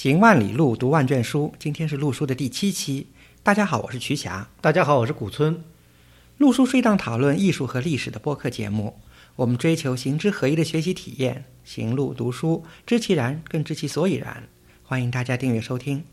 [0.00, 1.52] 行万里路，读万卷书。
[1.58, 3.08] 今天是陆书的第七期。
[3.42, 4.48] 大家好，我是瞿霞。
[4.60, 5.64] 大家好，我是古村。
[6.36, 9.00] 陆书是一档讨论艺术和历史的播客节目。
[9.34, 14.44] 我们追求行之合一的学习体验，行路读书，知其然，更知其所以然。
[14.84, 16.04] 欢迎大家订阅收听。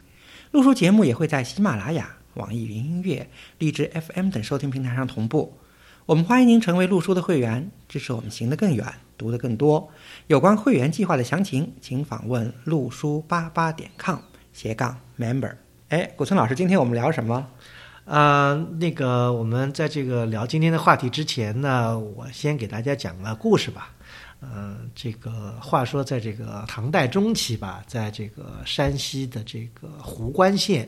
[0.49, 3.29] 陆书节目也会在喜马拉雅、网易云音乐、
[3.59, 5.59] 荔枝 FM 等收听平台上同步。
[6.05, 8.85] 我们欢迎您成为陆书的会员，支持我们行得更远，
[9.17, 9.89] 读得更多。
[10.27, 14.19] 有关会员计划的详情，请访问陆书八八点 com
[14.54, 15.51] 斜杠 member。
[15.89, 17.47] 哎，古村老师，今天我们聊什么？
[18.05, 23.91] 啊，那个我们在这个聊今天的话题之前呢，我先给大家讲个故事吧。
[24.41, 30.87] 嗯，这个话说，在这个唐代中期吧，在这个山西的这个壶关县，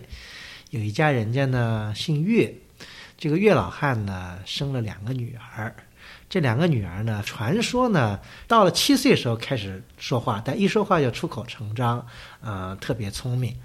[0.69, 2.53] 有一家人家呢，姓岳。
[3.17, 5.75] 这个岳老汉呢，生了两个女儿。
[6.29, 12.05] 这两个女儿呢，传说呢，到了七岁时候开始说话，但一说话就出口成章，
[12.41, 13.55] 呃，特别聪明。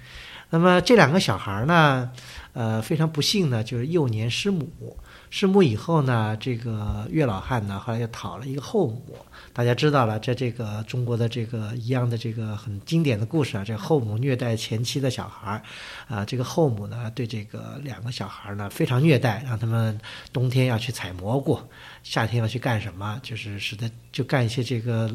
[0.49, 2.09] 那么这两个小孩呢，
[2.53, 4.97] 呃，非常不幸呢，就是幼年失母。
[5.29, 9.17] 失母以后呢，这个岳老汉呢，后来又讨了一个后母。
[9.53, 15.61] 大家知道了，在这个中国的这个一样的这个很经典的故事啊，这后母虐待前妻的小孩儿，
[16.07, 19.97] 啊，这个后母呢，对这个两个小孩呢非常虐待，让他们
[20.33, 21.59] 冬天要去采蘑菇，
[22.01, 25.13] 夏天要去干什么，就是使得就干一些这个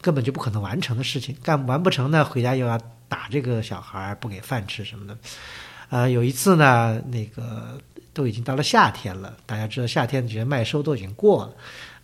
[0.00, 2.78] 根本就不可能完成的事情，干完不成呢，回家又要
[3.08, 5.18] 打这个小孩儿，不给饭吃什么的。
[5.90, 7.78] 呃，有一次呢，那个。
[8.16, 11.52] 都已经到了夏天了，大家知道夏天觉得麦收都已经过了，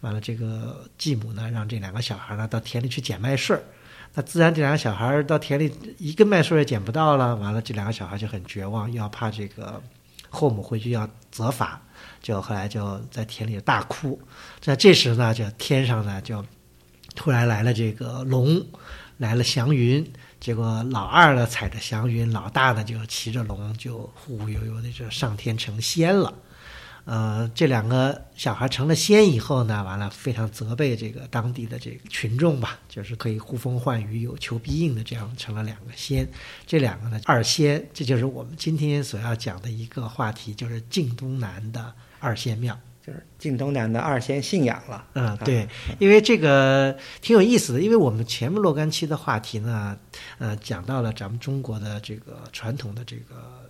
[0.03, 3.63] 完了这个继母呢让这两个小孩呢到田里去捡麦穗儿，
[4.15, 9.83] 那自然这两个小孩到田里一根麦穗也捡不到了，完了这两个小孩就很绝望，要怕这个
[10.29, 11.81] 后母回去要责罚，
[12.21, 14.21] 就后来就在田里大哭。
[14.61, 16.45] 在这时呢，就天上呢就
[17.15, 18.65] 突然来了这个龙，
[19.19, 20.13] 来了祥云。
[20.41, 26.35] 结果老二呢踩着祥云，老大呢就骑着龙，就忽忽悠悠的就上天成仙了。
[27.05, 36.29] 呃，这两个小孩成了仙以后呢，完了非常责备这个当地的这个群众吧，就是可以呼风唤雨、有求必应的，这样成了两个仙。
[36.67, 42.79] 这两个呢二仙，这就是我们今天所要讲的一个话题，就是晋东南的二仙庙。
[43.05, 45.05] 就是晋东南的二仙信仰了。
[45.15, 45.67] 嗯，对，
[45.99, 49.99] 因为这个挺有意思的，因为我们前面若干期的话题呢，
[50.39, 53.62] 呃，讲到了咱们中国的这个传统的这个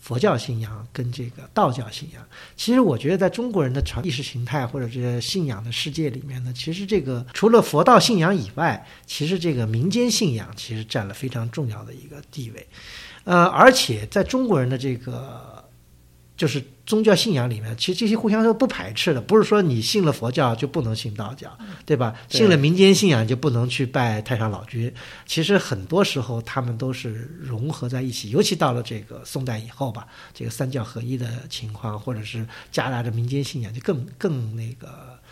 [0.00, 2.22] 佛教信仰跟这个道教信仰。
[2.56, 12.66] 其实我觉得，在中国人的传意识形态或者这些信仰的世界里面呢，其实这个除了佛道信仰以外，其实这个民间信仰其实占了非常重要的一个地位。
[13.24, 15.49] 呃，而且在中国人的这个。
[16.40, 22.14] 就是宗教信仰里面，其实这些互相都不排斥的，不是说你信了佛教就不能信道教，对吧？
[22.30, 24.90] 信了民间信仰就不能去拜太上老君。
[25.26, 34.88] 其实很多时候他们都是融合在一起，尤其到了这个宋代以后吧，这个三教合一的情况，或者是夹杂着民间信仰，就更更那个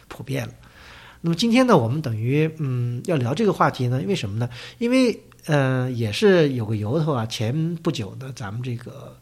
[0.09, 0.53] 普遍了。
[1.23, 4.47] 那么今天呢，我们等于嗯要聊这个话题呢，因为什么呢？
[4.77, 7.25] 因为呃也是有个由头啊。
[7.25, 9.17] 前不久呢，咱们这个。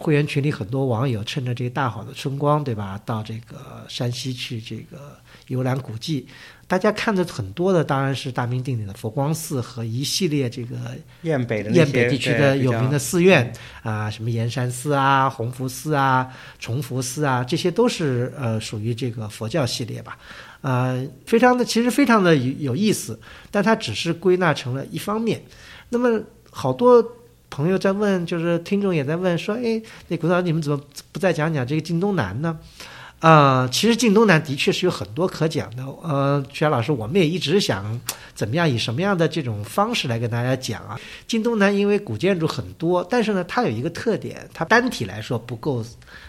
[0.00, 2.98] 会员群里很多网友趁着这个大好的春光，对吧？
[3.04, 5.14] 到这个山西去这个
[5.48, 6.26] 游览古迹。
[6.66, 10.76] 大家看的很多的当然是大名鼎鼎的佛光寺和一系列这个
[11.22, 13.52] 雁北的雁北地区的有名的寺院
[13.82, 16.26] 啊，什么岩山寺啊、弘福寺啊、
[16.58, 20.16] 崇福寺啊，这些都是呃属于这个佛教系列吧。
[20.62, 25.42] 呃，非常的其实非常的有有意思，但它只是归纳成了一方面。
[25.90, 26.18] 那么
[26.50, 27.04] 好多。
[27.50, 30.80] 朋友在问，就是听众也在问，说：“哎，那古导，你们怎么
[31.12, 32.58] 不再讲讲这个晋东南呢？”
[33.20, 35.84] 啊，其实晋东南的确是有很多可讲的。
[36.02, 38.00] 呃，徐老师，我们也一直想
[38.34, 40.98] 怎么样，以什么样的这种方式来跟大家讲啊？
[41.26, 45.84] 晋东南因为古建筑很多，但是呢，它有一个特点，它单体来说不够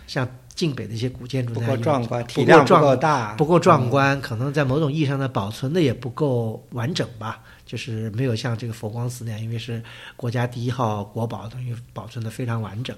[0.05, 7.39] 像晋北的一些古建筑不够壮观，体量不够大，不够壮观，可能在某种意义上呢，保存的也不够完整吧。
[7.71, 9.81] 就是没有像这个佛光寺那样，因为是
[10.17, 12.93] 国家第一号国宝，等于保存的非常完整。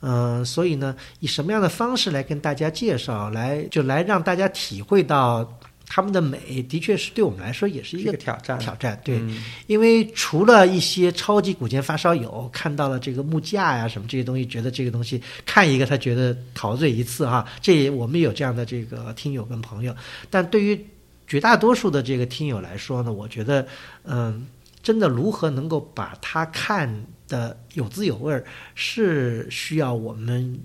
[0.00, 5.46] 嗯，所以呢，以什么样的方式来跟大家介绍，来就来让大家体会到
[5.86, 8.58] 他们的美，的确是对我们来说也是一个挑战。
[8.58, 9.20] 挑战，对，
[9.66, 19.94] 因为除了一些超级古建发烧友看到了这个木架呀什么这些东西，觉得这个东西看一个他觉得陶醉一次哈，这我们有这样的这个听友跟朋友，
[20.30, 20.82] 但对于。
[21.26, 23.66] 绝大多数的这个听友来说呢，我觉得，
[24.04, 24.46] 嗯，
[24.82, 28.44] 真的如何能够把它看的有滋有味儿，
[28.74, 30.60] 是需要我们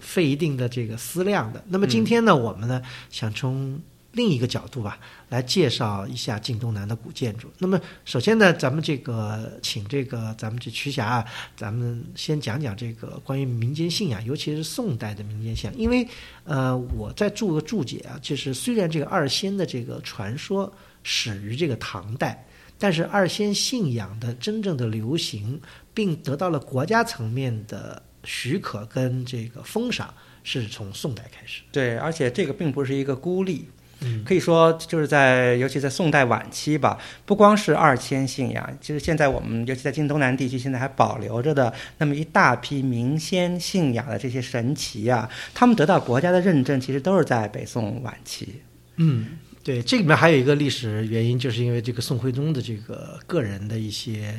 [0.00, 1.62] 费一定的这个思量的。
[1.68, 2.80] 那么今天呢，我们呢
[3.10, 3.80] 想从
[4.14, 7.48] 另一个角度吧，来介绍一下晋东南的古建筑。
[7.58, 11.24] 那么，首先呢，咱们这个请这个咱们这瞿霞啊，
[11.56, 15.78] 咱们先讲讲这个关于民间信仰，尤其是宋代的民间信仰。
[15.78, 16.06] 因为
[16.44, 20.72] 呃，我在做个注解啊，就是虽然这个二仙的这个传说
[21.02, 22.46] 始于这个唐代，
[22.78, 25.60] 但是二仙信仰的真正的流行，
[25.92, 30.14] 并得到了国家层面的许可跟这个封赏，
[30.44, 31.62] 是从宋代开始。
[31.72, 33.68] 对，而且这个并不是一个孤立。
[34.00, 48.60] 嗯可以说，就是在尤其在宋代晚期吧，不光是二仙信仰，其实现在我们尤其在晋东南地区，现在还保留着的那么一大批民仙信仰的这些神奇啊，他们得到国家的认证，其实都是在北宋晚期。
[48.96, 54.34] 嗯，对，这里面还有一个历史原因，就是因为这个宋徽宗的这个个人的一些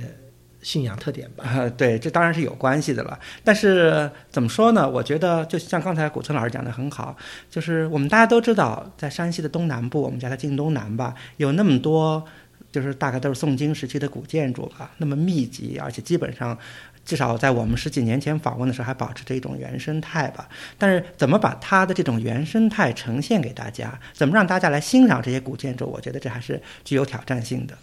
[0.65, 1.43] 信仰特点吧。
[1.45, 3.19] 啊，对，这当然是有关系的了。
[3.43, 4.89] 但是怎么说呢？
[4.89, 7.15] 我觉得就像刚才古村老师讲的很好，
[7.51, 12.25] 就是我们大家都知道，在山西的东南部，我们叫它晋东南吧，有那么多，
[12.71, 16.57] 就是大概都是宋金时期的古建筑吧，那么密集，而且基本上。
[17.05, 20.49] 至少在我们十几年前访问的时候，还保持着一种原生态吧。
[20.77, 27.77] 但是，怎么把它的这种原生态呈现给大家，怎么让大家来欣赏这些古建筑，我觉得这还是具有挑战性的。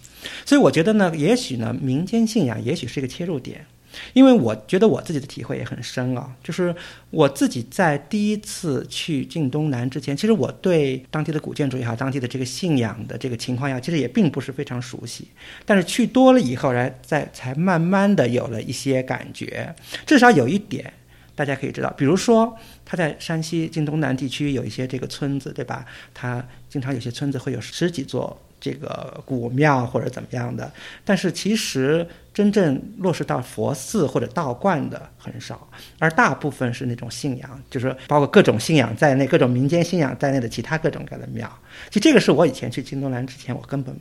[0.45, 3.65] 所以，我觉得呢，也许呢，民间信仰也许是一个切入点。
[4.13, 6.75] 因为我觉得我自己的体会也很深啊，就是
[7.11, 15.29] 我自己在第一次去晋东南之前，其实我对当地的古建筑也好，当地的这个信仰的这个情况呀，其实也并不是非常熟悉。
[15.65, 19.75] 但是去多了以后，来再才慢慢的有了一些感觉。
[20.07, 20.93] 至少有一点，
[21.35, 25.85] 大家可以知道，比如说他在山西晋东南地区有一些这个村子，对吧？
[26.15, 28.41] 他经常有些村子会有十几座。
[28.63, 30.73] 这个古庙或者怎么样的，
[31.05, 35.69] 但是其实真正落实到佛寺或者道观的很少，
[35.99, 41.51] 而大部分是那种信仰，就是包括各种信仰在内、各种民间信仰在内的其他各种各样的庙。
[41.89, 43.93] 其实这个是我以前去晋东南之前，我根本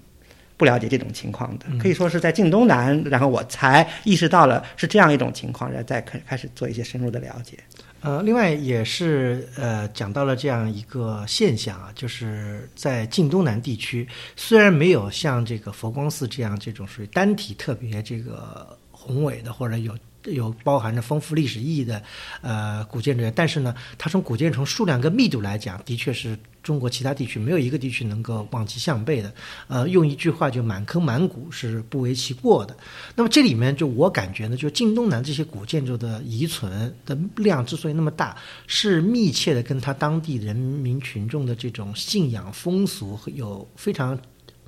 [0.58, 7.58] 不了解这种情况的，可以说是在晋东南，然后我才意识到了是这样一种情况，然后再开开始做一些深入的了解。
[8.02, 19.96] 呃，另外也是呃讲到了这样一个现象啊，就是在晋东南地区，虽然没有像这个佛光寺这样这种属于单体特别这个宏伟的或者有
[20.26, 22.02] 有包含着丰富历史意义的
[22.42, 29.34] 呃古建筑，但是呢，它从古建筑数量跟密度来讲，的确是中国其他地区没有一个地区能够望其项背的。
[29.68, 32.76] 呃，用一句话就满坑满谷是不为其过的。
[33.16, 38.38] 那么这里面就我感觉呢，就晋东南这些古建筑的遗存的量之所以那么大，
[38.68, 44.18] 是密切的跟他当地人民群众的这种信仰风俗有非常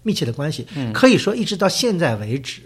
[0.01, 0.65] 密切的关系。
[0.93, 2.61] 可以说，一直到现在为止，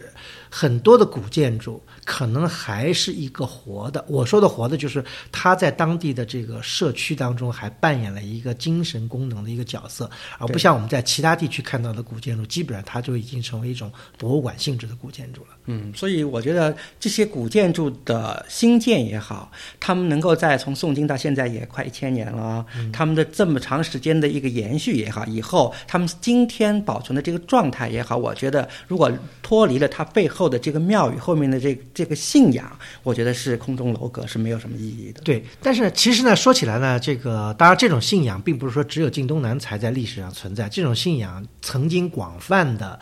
[0.50, 4.04] 很多的古建筑可能还是一个活的。
[4.08, 15.48] 我说的活的，就是它在当地的这个社区当中还扮演了一个精神功能的一个角色，而不像我们在其他地区看到的古建筑，基本上它就已经成为一种博物馆性质的古建筑了。
[15.66, 29.12] 嗯，所以我觉得这些古建筑的兴建也好，他们能够在从宋金到现在也快一千年了，他们的这么长时间的一个延续也好，以后他们今天保存的这个状态也好，我觉得如果
[29.42, 35.22] 脱离了它背后后的这个庙宇后面的这这个信仰，我觉得是空中楼阁是没有什么意义的。
[35.22, 43.00] 对，但是其实呢，说起来呢，这个当然这种信仰并不是说只有晋东南才在历史上存在，这种信仰曾经广泛的。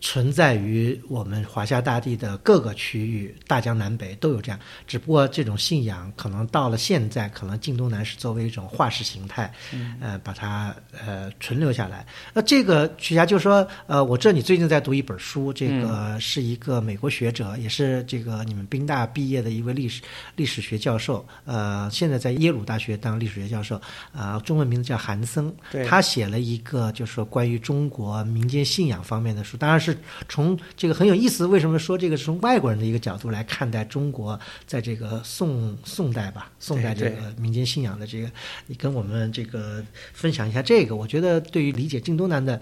[0.00, 4.58] 存在于我们华夏大地的各个区域，大江南北都有这样。
[4.86, 9.52] 只不过这种信仰可能到了现在，可能晋东南是作为一种化石形态，
[10.00, 10.74] 呃，把它
[11.06, 12.06] 呃存留下来。
[12.32, 20.02] 那这个曲霞就说，呃，我知道你最近在读一本书，这个是一个美国学者，也是这个你们宾大毕业的一位历史
[20.34, 23.80] 历史学教授，呃，现在在耶鲁大学当历史学教授，
[24.12, 29.89] 啊，中文名字叫韩森，对他写了一个就是说关于中国民间信仰方面的书，当然是
[30.28, 31.46] 从这个很有意思。
[31.46, 38.30] 为什么说这个是从外国人的一个角度来看待中国在这个宋宋代吧，宋代这个民间信仰的这个，
[38.66, 42.60] 你跟我们这个分享一下这个，我觉得对于理解晋东南的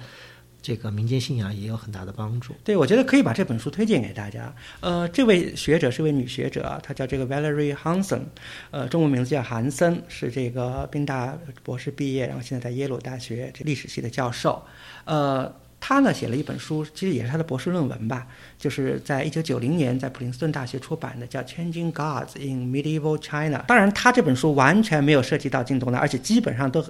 [0.61, 2.53] 这个民间信仰也有很大的帮助。
[2.65, 4.53] 对，我觉得可以把这本书推荐给大家。
[4.81, 8.23] 呃，这位学者是位女学者啊，她叫这个 Valerie Hansen，
[8.71, 14.63] 呃，中文名字叫韩森，是这个宾大博士毕业，然后现在在耶鲁大学这历史系的教授。
[15.05, 18.27] 呃，她呢写了一本书，其实也是他的博士论文吧，
[18.59, 23.59] 就是在一九九零年在普林斯顿大学出版的，叫《Changing Gods in Medieval China》。
[23.67, 26.85] 当然，他这本书完全没有涉及到晋东南，而且基本上都。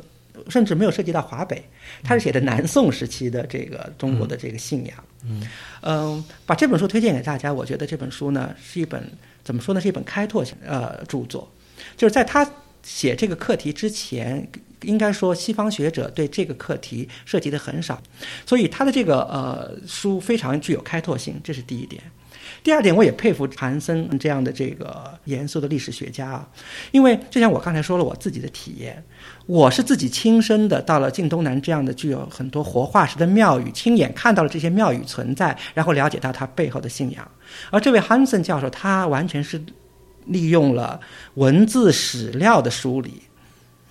[0.48, 1.60] 甚至没有涉及到华北，
[2.04, 4.96] 他是写的南宋时期的这个中国的这个信仰。
[5.24, 5.42] 嗯
[5.82, 9.02] 嗯，把这本书推荐给大家，我觉得这本书呢是一本
[9.42, 11.50] 怎么说呢，是一本开拓性呃著作，
[11.96, 12.48] 就是在他
[12.84, 14.48] 写这个课题之前，
[14.82, 18.00] 应该说西方学者对这个课题涉及的很少，
[18.46, 22.02] 所以他的这个呃书非常具有开拓性，这是第一点。
[22.62, 26.48] 第二点，我也佩服韩森这样的这个严肃的历史学家啊，
[26.90, 29.02] 因为就像我刚才说了我自己的体验，
[29.46, 37.30] 我是自己亲身的到了晋东南这样的具有很多活化石的庙宇，亲眼看到了这些庙宇存在，然后了解到它背后的信仰。
[37.70, 39.62] 而这位汉森教授，他完全是
[40.24, 40.98] 利用了
[41.34, 43.22] 文字史料的梳理，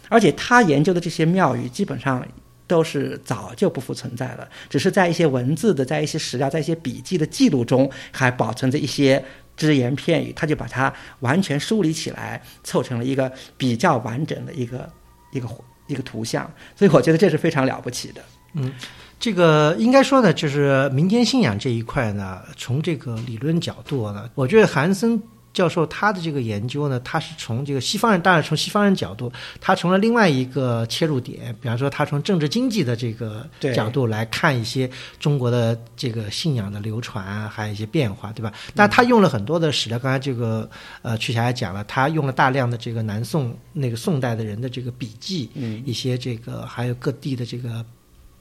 [0.10, 2.26] 而且他研究的这些庙宇基本上。
[2.70, 9.24] 都是早就不复存在了，只是在一些文字的、在一些史料、在一些笔记的记录中，还保存着一些
[9.56, 10.34] 只言片语。
[10.36, 14.90] 他就把它完全梳理起来，凑成了一个比较完整的一个
[15.32, 15.48] 一个
[15.88, 16.44] 一个图像。
[16.76, 18.22] 所以我觉得这是非常了不起的。
[18.56, 18.70] 嗯，
[19.18, 25.24] 这个应该说呢，就是民间信仰这一块呢，从这个理论角度呢，我觉得韩森。
[25.58, 34.88] 教授他的这个研究呢，他是从这个西方人，当然从西方人角度，他从了另外一个切入点，比方说他从政治经济的这个角度来看一些
[35.20, 38.54] 中国的这个信仰的流传，还有一些变化，对吧？
[38.76, 40.70] 但他用了很多的史料，刚才这个
[41.02, 47.84] 呃曲霞也讲了，他用了大量的这个南宋那个宋代的人的这个笔记，嗯，一些这个还有各地的这个。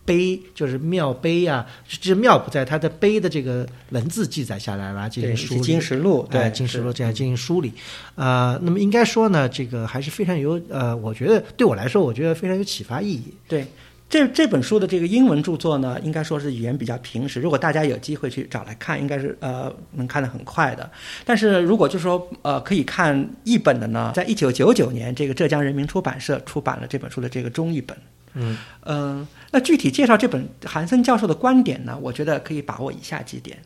[0.06, 5.60] 碑就是庙碑啊，这庙不在，它的碑的这个文字记载下来了，进行梳理。
[5.60, 7.72] 金石录，对，金石录这样进行梳理。
[8.14, 13.34] 呃，那么应该说呢，这个还是非常有呃，我觉得对我来说，我觉得非常有启发意义。
[13.48, 13.66] 对，
[14.08, 17.40] 这这本书的这个英文著作呢，应该说是语言比较平实。
[17.40, 20.88] 如果大家有机会去找来看，应该是呃能看得很快的。
[21.24, 27.96] 但是如果就说呃可以看译本的呢，在一九九九年，这个浙江人民出版社出版了这本书的这个中译本。
[28.36, 31.98] 嗯嗯，那具体介绍这本韩森教授的观点呢？
[32.00, 33.60] 我觉得可以把握以下几点。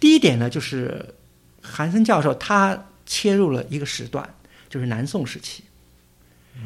[0.00, 1.14] 第一点呢，就是
[1.62, 4.28] 韩森教授他切入了一个时段，
[4.68, 5.62] 就是南宋时期，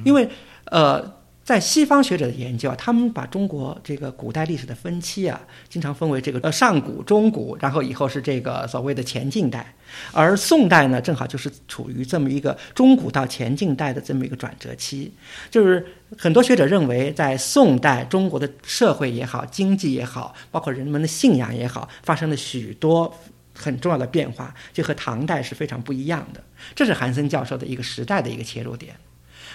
[0.04, 0.28] 因为
[0.64, 1.18] 呃。
[1.48, 9.74] 在西方学者的研究啊，他们把中国这个古代历史的分期啊，经常分为这个呃上古、中古，然后以后是这个所谓的前近代，
[10.12, 15.10] 而宋代呢，正好就是处于这么一个中古到前近代的这么一个转折期。
[15.50, 15.86] 就是
[16.18, 23.10] 很多学者认为，在宋代，中国的社会也好，经济也好，包括人们的信仰也好，发生了许多
[23.54, 26.44] 很重要的变化，就和唐代是非常不一样的。
[26.74, 28.94] 这是韩森教授的一个时代的一个切入点。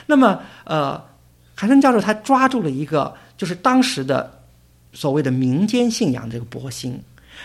[0.08, 1.13] 那么，呃。
[1.56, 4.42] 韩森教授他抓住了一个，就是当时的
[4.92, 7.00] 所谓的民间信仰这个波心。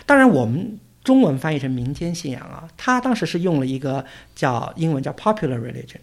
[0.06, 6.00] 当然，我们中文翻译成民间信仰啊，他当时是用了一个叫英文叫 popular religion，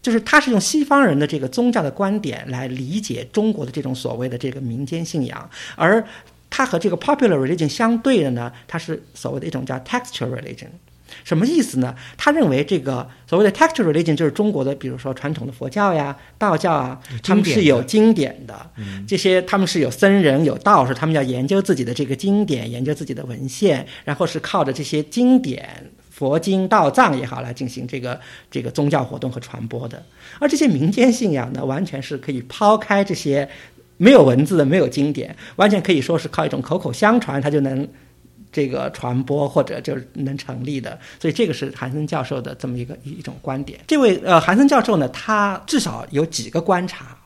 [0.00, 6.04] 就是他是用西方人的这个宗教的观点来理解中国的这种所谓的这个民间信仰，而
[6.50, 10.68] 他和这个 popular religion 相对的呢，它是所谓的一种叫 textual religion。
[11.24, 11.94] 什么意思呢？
[12.16, 18.70] 他认为这个所谓的 textual religion 就是中国的，比如说传统的佛教呀、道教啊，他们是有经典的，
[19.06, 30.02] 这些他们是有僧人、有道士，他们要研究自己的这个经典，研究自己的文献，然后是靠着这些经典、佛经、道藏也好来进行这个这个宗教活动和传播的。
[30.38, 33.48] 而这些民间信仰呢，完全是可以抛开这些
[33.96, 37.88] 没有文字的、没有经典，完全可以说是靠一种口口相传，它就能。
[38.52, 43.80] 这个传播或者就是能成立的，所以这个是韩森教授的这么一个一种观点。
[43.88, 47.16] 这位呃韩森教授呢，他至少有几个观察，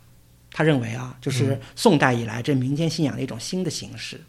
[0.53, 4.21] 他认为啊，就是宋代以来这民间信仰的一种新的形式，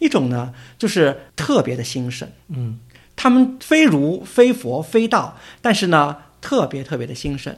[0.00, 2.80] 一种呢就是特别的兴盛，嗯，
[3.14, 7.56] 他们非儒非佛非道，但是呢特别特别的兴盛。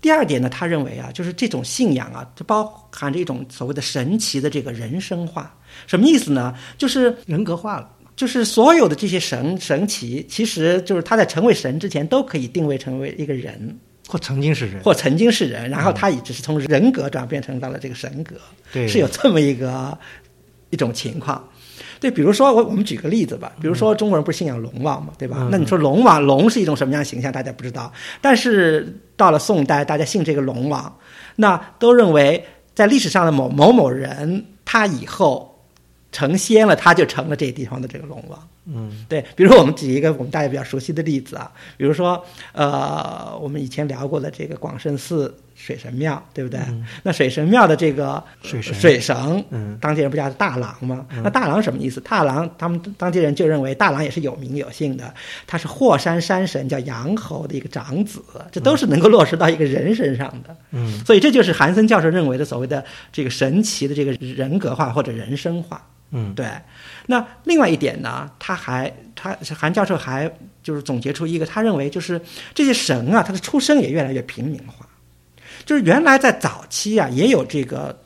[0.00, 5.54] 第二点呢，他认为啊，就是这种信仰啊，就包含着一种所谓的神奇的这个人生化。
[5.86, 6.54] 什么意思呢？
[6.78, 13.78] 就是人格化了，就是所有的这些神神奇，其实就是他在成为神之前都可以定位成为一个人，
[14.08, 18.36] 或曾经是人，或曾经是人，然后他也只是从人格转变成到了这个神格，
[18.72, 19.96] 对，是有这么一个
[20.70, 21.46] 一种情况。
[22.00, 25.46] 对，比如说我我们举个例子吧，比如说中国人不是信仰龙王嘛，对吧？
[25.50, 27.30] 那你说龙王龙是一种什么样的形象？
[27.30, 27.92] 大家不知道。
[28.22, 30.90] 但是到了宋代，大家信这个龙王，
[31.36, 32.42] 那都认为
[32.74, 35.62] 在历史上的某某某人，他以后
[36.10, 38.48] 成仙了，他就成了这地方的这个龙王。
[38.64, 45.34] 嗯，对，比如我们举一个我们大家比较熟悉的例子啊，比如说呃，我们以前聊过的这个广胜寺。
[45.62, 46.58] 水神庙对不对？
[47.02, 51.04] 那水神庙的这个水神，水神，嗯，当地人不叫大郎吗？
[51.22, 52.00] 那大郎什么意思？
[52.00, 55.12] 大郎他们当地人就认为大郎也是有名有姓的，
[55.46, 60.56] 他是霍山山神叫杨侯的一个长子，这都是能够落实到一个人身上的。
[60.70, 65.86] 嗯，所以这就是韩森教授认为的所谓的这个神奇的这个人格化或者人生化。
[66.12, 66.46] 嗯，对。
[67.06, 70.30] 那另外一点呢，他还他韩教授还
[70.62, 72.20] 就是总结出一个，他认为就是
[72.54, 74.86] 这些神啊，他的出身也越来越平民化。
[75.70, 77.96] 就是原来在早期啊，也有这个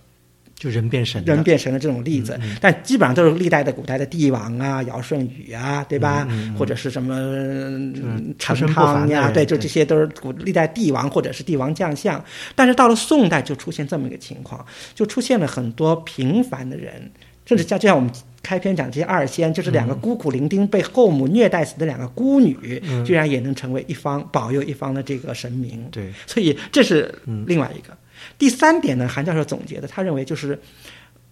[0.55, 6.29] 就人变神，人变神的这种例子，但基本上都是历代的古代的帝王啊、尧舜禹啊，对吧？
[6.59, 12.23] 或者是什么嗯成出身不凡汤呀，对，就这些都是古历代帝王或者是帝王将相。
[12.55, 14.63] 但是到了宋代，就出现这么一个情况，
[14.95, 17.11] 就出现了很多平凡的人，
[17.47, 18.11] 甚至像就像我们。
[18.45, 25.83] 开篇讲这些二仙，就是两个孤苦伶仃被后母虐待死的两个孤女，居然也能成为一方保佑一方的这个神明。
[25.91, 27.11] 对，所以这是
[27.47, 27.97] 另外一个。
[28.37, 30.61] 第三点呢，韩教授总结的，他认为就是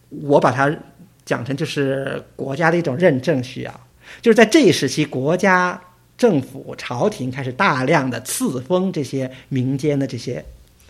[0.09, 0.75] 我把它
[1.27, 3.81] 讲成就是国家的一种认证需要，
[4.23, 5.79] 就是在这一时期，国家
[6.17, 10.43] 政府朝廷开始大量的赐封这些民间的这些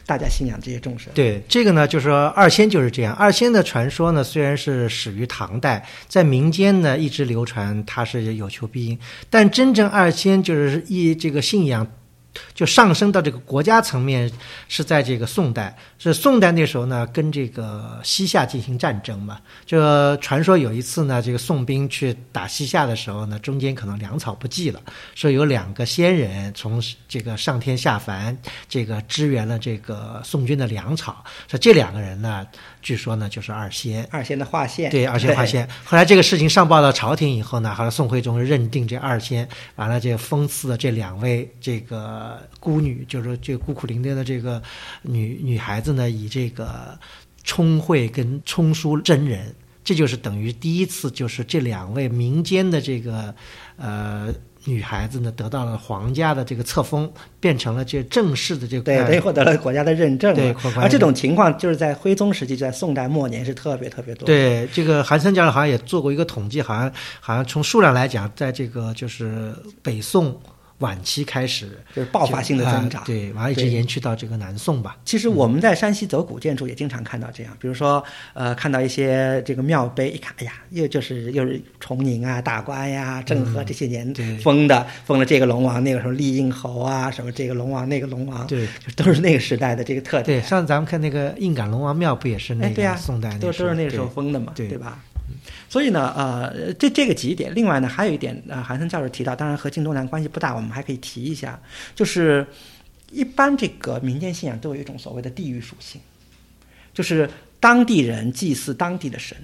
[0.04, 1.12] 大家信仰这些众生。
[1.14, 3.14] 对这个呢，就是说二仙就是这样。
[3.14, 8.99] 二仙的传说呢，虽然是始于唐代，在民间呢一直流传，它是有求必应。
[9.30, 11.87] 但真正二仙就是一这个信仰，
[12.54, 14.30] 就上升到这个国家层面，
[14.68, 15.76] 是在这个宋代。
[15.98, 19.40] 是宋代那时候呢，跟这个西夏进行战争嘛。
[19.64, 24.80] 这传说有一次呢，这个宋兵去打西夏的时候呢，中间可能粮草不济了，
[25.14, 28.36] 说有两个仙人从这个上天下凡，
[28.68, 31.24] 这个支援了这个宋军的粮草。
[31.48, 32.46] 说这两个人呢，
[32.82, 34.06] 据说呢就是二仙。
[34.10, 35.66] 二仙的划线，对，二仙划线。
[35.84, 44.60] 后来这个事情上报到朝廷以后呢，后来宋徽宗认定这二仙，完了这个封赐了这两位这个孤女，就是说这个孤苦伶仃的这个
[45.02, 46.98] 女女孩子呢，以这个
[47.44, 53.34] 聪慧跟聪淑真人，这就是等于第一次，就是这两位民间的这个
[53.76, 54.34] 呃。
[54.64, 60.35] 女孩子呢，得到了皇家的这个册封，变成了这正式的这个对，等于获得了国家的认证。
[60.35, 69.52] 对而这种情况就是在徽宗时期，就在宋代末年是特别特别多。，对，这个韩森教授好像也做过一个统计，好像好像从数量来讲，在这个就是
[69.83, 70.38] 北宋
[70.82, 73.00] 晚期开始就是爆发性的增长。
[73.00, 74.98] 啊对，完了一直延续到这个南宋吧。
[75.04, 84.12] 其实我们在山西走古建筑也经常看到这样，比如说，呃，看到一些这个庙碑，一看，哎呀，又就是又是崇宁啊、大观呀、郑和这些年
[84.42, 90.46] 封的，封了这个龙王，那个时候立应侯啊，什么这个龙王那个龙王，对就都是那个时代的这个特对，点。
[90.46, 94.98] 上次咱们看那个应感龙王庙，不也是那个宋代都都是那个时候封的嘛，对吧？
[95.68, 101.61] 所以呢，呃，这这个几点，另外呢，还有一点，呃，韩森教授提到，当然和晋东南关系不大，我们还可以提一下，
[101.94, 102.46] 就是
[103.11, 106.00] 一般这个民间信仰都有一种所谓的地域属性，
[106.92, 107.28] 就是
[107.59, 109.37] 当地人祭祀当地的神，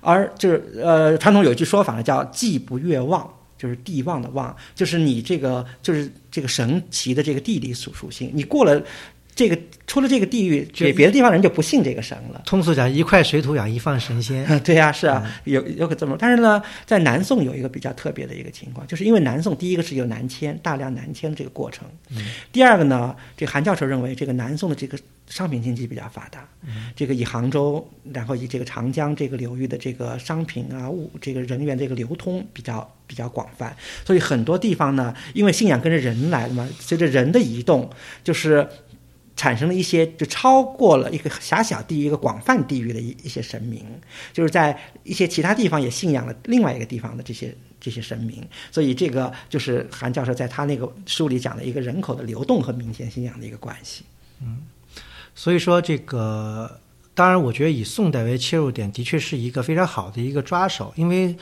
[0.00, 8.82] 而就是呃，传统有一句说法呢，叫“祭不越望”，就是地望的望，就是你这个就是这个神奇的这个地理属属性，你过了
[9.34, 12.42] 这个出了这个地域，就别别的地方人就不信这个神了。
[12.44, 14.44] 通俗讲，一块水土养一方神仙。
[14.60, 21.86] 对呀、是啊，有有可这么，但是呢，在南宋有一个比较特别的一个情况，就是因为南宋第一个是有南迁，大量南迁这个过程，
[22.52, 26.46] 第二个呢，这个韩教授认为这个南宋的这个商品经济比较发达，
[26.94, 37.88] 这个以杭州，然后以这个长江这个流域的这个商品啊物这个人员这个流通比较比较广泛，所以很多地方呢，因为信仰跟着人来了嘛，随着人的移动，
[38.22, 38.68] 就是。
[39.40, 43.86] 产生了一些就超过了一个狭小地域、一个广泛地域的一一些神明，
[44.34, 54.04] 就是在一些其他地方也信仰了另外一个地方的这些这些神明，所以这个就是韩教授在他那个书里讲的一个人口的流动和民间信仰的一个关系。
[54.42, 54.58] 嗯
[55.34, 56.78] 所以说，这个
[57.14, 61.34] 当然，我觉得以宋代为切入点，的确是一个非常好的一个抓手，因为。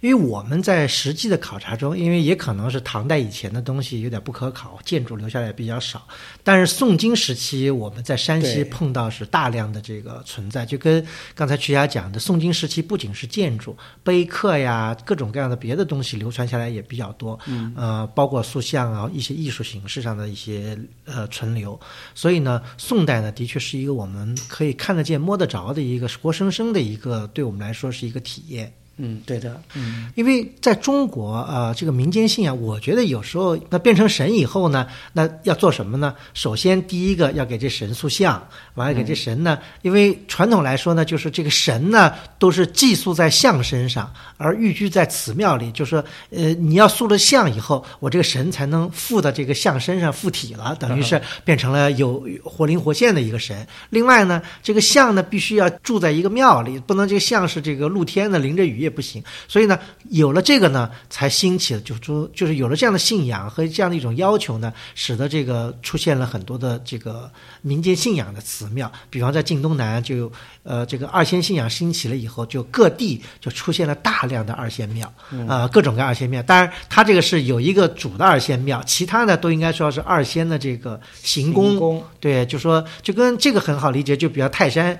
[0.00, 6.06] 因为我们在实际的考察中，因为也可能是唐代以前的东西有点不可考，建筑留下来比较少。
[6.44, 11.04] 但是宋金时期，我们在山西碰到是大量的这个存在，就跟
[11.34, 17.38] 刚才曲霞讲的，宋金时期不仅是建筑、碑刻呀，各种各样的别的东西流传下来也比较多。
[17.46, 21.78] 嗯，呃，包括塑像啊，一些艺术形式上的一些呃存留。
[22.14, 28.72] 所以呢，宋代呢，的确是一个我们可以看得见、摸得着的一个活生生的一个，对我们来说是一个体验。
[28.98, 36.14] 嗯，对的，嗯，因为在中国，呃，这个民间信仰，我觉得有时候那变成神以后呢，那要做什么呢？
[36.32, 38.42] 首先，第一个要给这神塑像，
[38.74, 53.66] 完了给这神呢，因为传统来说呢，就是这个神呢都是寄宿在像身上，而寓居在祠庙里，就是说，呃，你要塑了像以后，我这个神才能附到这个像身上附体了，等于是变成了有活灵活现的一个神。
[53.90, 59.22] 另外呢，这个像呢必须要住在一个庙里，不能这个像是这个露天的淋着雨越不行。
[59.48, 59.76] 所以呢，
[60.10, 67.30] 有了这个呢，才兴起了，就是说，就是有了这样的信仰和这样的一种要求呢，使得这个出现了很多的这个
[67.62, 68.90] 民间信仰的祠庙。
[69.10, 70.30] 比方在晋东南，就
[70.62, 75.12] 呃这个二仙信仰兴起了以后，就各地就出现了大量的二仙庙，
[75.48, 76.40] 啊，各种各样二仙庙。
[76.44, 82.02] 当然，它这个是有一个主的二仙庙，其他呢都应该说是二仙的这个行宫。
[82.20, 84.96] 对，就说就跟这个很好理解，就比较泰山。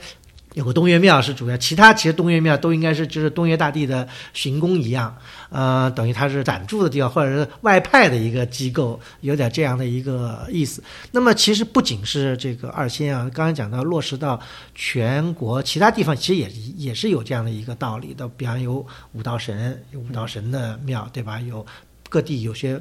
[0.57, 5.15] 有个东岳庙是主要，其他其实东岳庙都应该是就是东岳大帝的行宫一样，
[5.51, 10.83] 呃，等于它是暂住的地方，或者是外派的一个机构，有点这样的一个意思。
[11.11, 14.41] 那么其实不仅是这个二仙啊，刚才讲到落实到
[14.75, 18.27] 全国其他地方，其实也也是有这样的一个道理的。
[18.27, 21.39] 比方有五道神，有五道神的庙，对吧？
[21.39, 21.67] 有
[22.09, 22.81] 各地有些。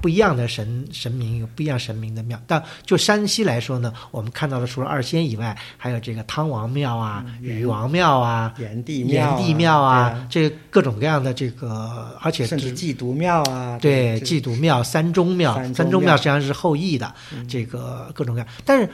[0.00, 17.12] 不一样的神神明有不一样神明的庙，但就山西来说呢，我们看到的除了二仙以外，还有这个汤王庙啊、禹王庙啊、炎帝庙炎帝庙啊，这各种各样的这个，而且甚至祭毒庙啊，对，祭毒庙、三中庙，三中庙实际上是后羿的
[17.48, 18.88] 这个各种各样，但是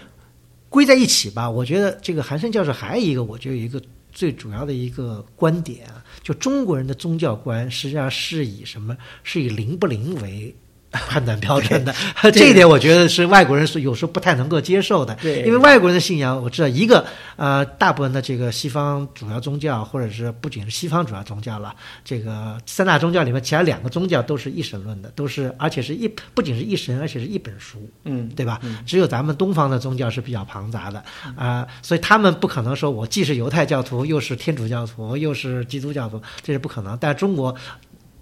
[0.71, 3.79] 归在一起吧，我觉得这个韩生教授还有一个，我觉得有一个
[4.11, 8.97] 最主要的一个观点啊，就中国人的宗教观实际上是以什么？
[9.23, 10.55] 是以灵不灵为。
[11.09, 11.95] 判断标准的
[12.33, 15.15] 这一点，我觉得是外国人是有时候不太能够接受的。
[15.17, 17.05] 对，因为外国人的信仰，我知道一个
[17.37, 28.61] 呃，大部分的这个西方主要宗教，或者是不仅是西方主要宗教了，这个三大宗教里面，其他两个宗教都是一神论的，都是而且是一不仅是一神，而且是一本书，嗯，对吧？
[28.87, 31.03] 只有咱们东方的宗教是比较庞杂的
[31.37, 36.97] 啊，所以他们不可能说我既是犹太教徒，又是天主教徒，又是基督教徒，这是不可能。
[37.01, 37.55] 但中国。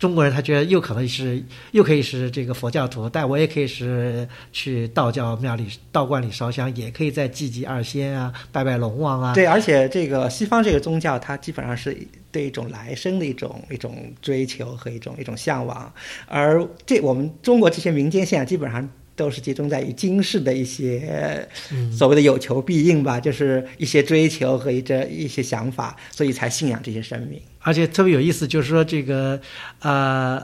[0.03, 9.33] 中国人他觉得又可能是又可以是这个佛教徒，但我也可以是去道教庙里、道观里烧香，也可以在祭祭二仙啊、拜拜龙王啊。
[9.33, 11.97] 对，而且这个西方这个宗教，它基本上是
[12.33, 15.95] 对一种来生的一种一种追求和一种一种向往，
[16.27, 18.91] 而这我们中国这些民间信仰基本上。
[19.15, 21.47] 都是集中在于今世的一些
[21.93, 27.39] 所谓的有求必应吧，就是一些追求和一这一些想法，所以才信仰这些神明。
[27.63, 29.41] 而且特别有意思，就是说这个
[29.81, 30.43] 呃，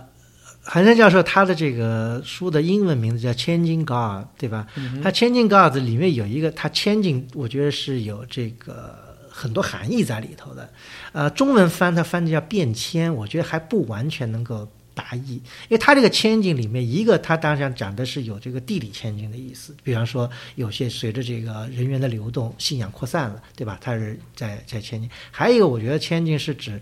[0.62, 4.66] 韩山教授他的这个书的英文名字叫《千金高尔》，对吧？
[5.02, 8.94] 他《千金高尔》里面有一个，他千金，我觉得是有这个
[9.30, 10.68] 很多含义在里头的。
[11.12, 14.68] 呃，中文翻它翻的叫变迁，我觉得还不完全能够。
[14.98, 15.34] 达意，
[15.68, 23.78] 因为它这个千景里面，一个它当然讲的是有这个地理千景的意思，比方说有些随着这个人员的流动，信仰扩散了，对吧？
[23.80, 25.08] 它是在在千景。
[25.30, 26.80] 还有一个，我觉得千景是指。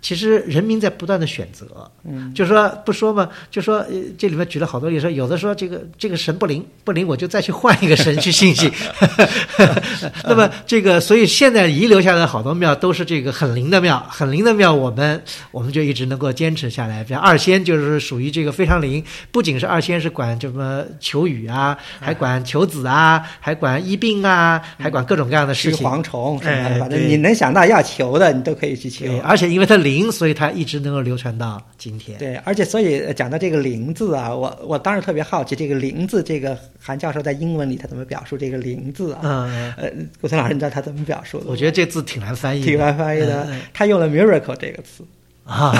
[0.00, 3.84] 其实人民在不断的选择，嗯，就说不说嘛，就说
[4.16, 8.70] 这里面举了好多例子，有的说这个这个神不灵不灵，我就再去换一个神去信信。
[10.24, 17.02] 那么这个，所以现在遗留下来的好多庙都是这个很灵的庙，很灵的庙，我们我们就一直能够坚持下来。
[17.02, 25.84] 比如二仙就是属于这个非常灵，不仅是二仙是管什么求雨啊，还管求子啊，还管医病啊，还管各种各样的事情。
[25.84, 29.04] 蝗虫什么的，反正你能想到要求的，你都可以去求。
[29.24, 29.87] 而且因为它灵。
[29.88, 32.18] 灵，所以它一直能够流传到今天。
[32.18, 39.20] 对，而且所以讲到这个“灵”字啊，我我当时特别好奇，这个“灵”字，这个韩教授在英文里他怎么表述这个“灵”字啊？
[39.24, 41.46] 嗯，呃，古森老师，你知道他怎么表述的？
[41.48, 43.48] 我觉得这字挺难翻译，挺难翻译的。
[43.72, 45.04] 他用了 “miracle” 这个词。
[45.48, 45.72] 啊，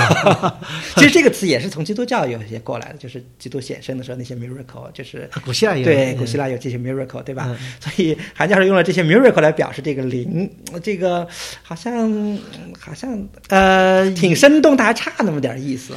[0.97, 7.55] 其实这个词也是从基督教有一些过来的，就是基督显生的时候那些 miracle，就是古希腊有对古希腊有这些 miracle，对吧？
[7.79, 10.49] 所以韩教授用了这些 miracle 来表示这个灵，
[10.81, 11.27] 这个
[11.61, 12.39] 好像
[12.79, 15.93] 好像呃挺生动，但还差那么点意思。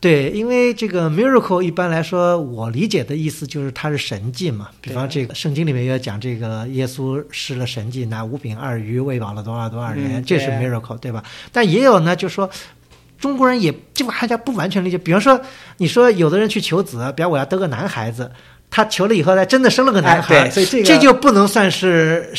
[0.00, 4.68] 对，因为这个 miracle 一般来说，我理解的意思就是它是神迹嘛。
[4.80, 11.22] 比方这个圣经里面要讲这个耶稣施了神迹，拿五饼二鱼喂饱了多少多少人，这是 miracle，对吧？
[11.52, 12.50] 但也有呢，就说。
[13.18, 15.40] 中国人也这个大家不完全理解，比方说，
[15.78, 18.30] 你说有的人去求子，比方我要得个男孩子，
[18.70, 22.32] 他求了以后，他真的生了个男孩，所以这这就不能算是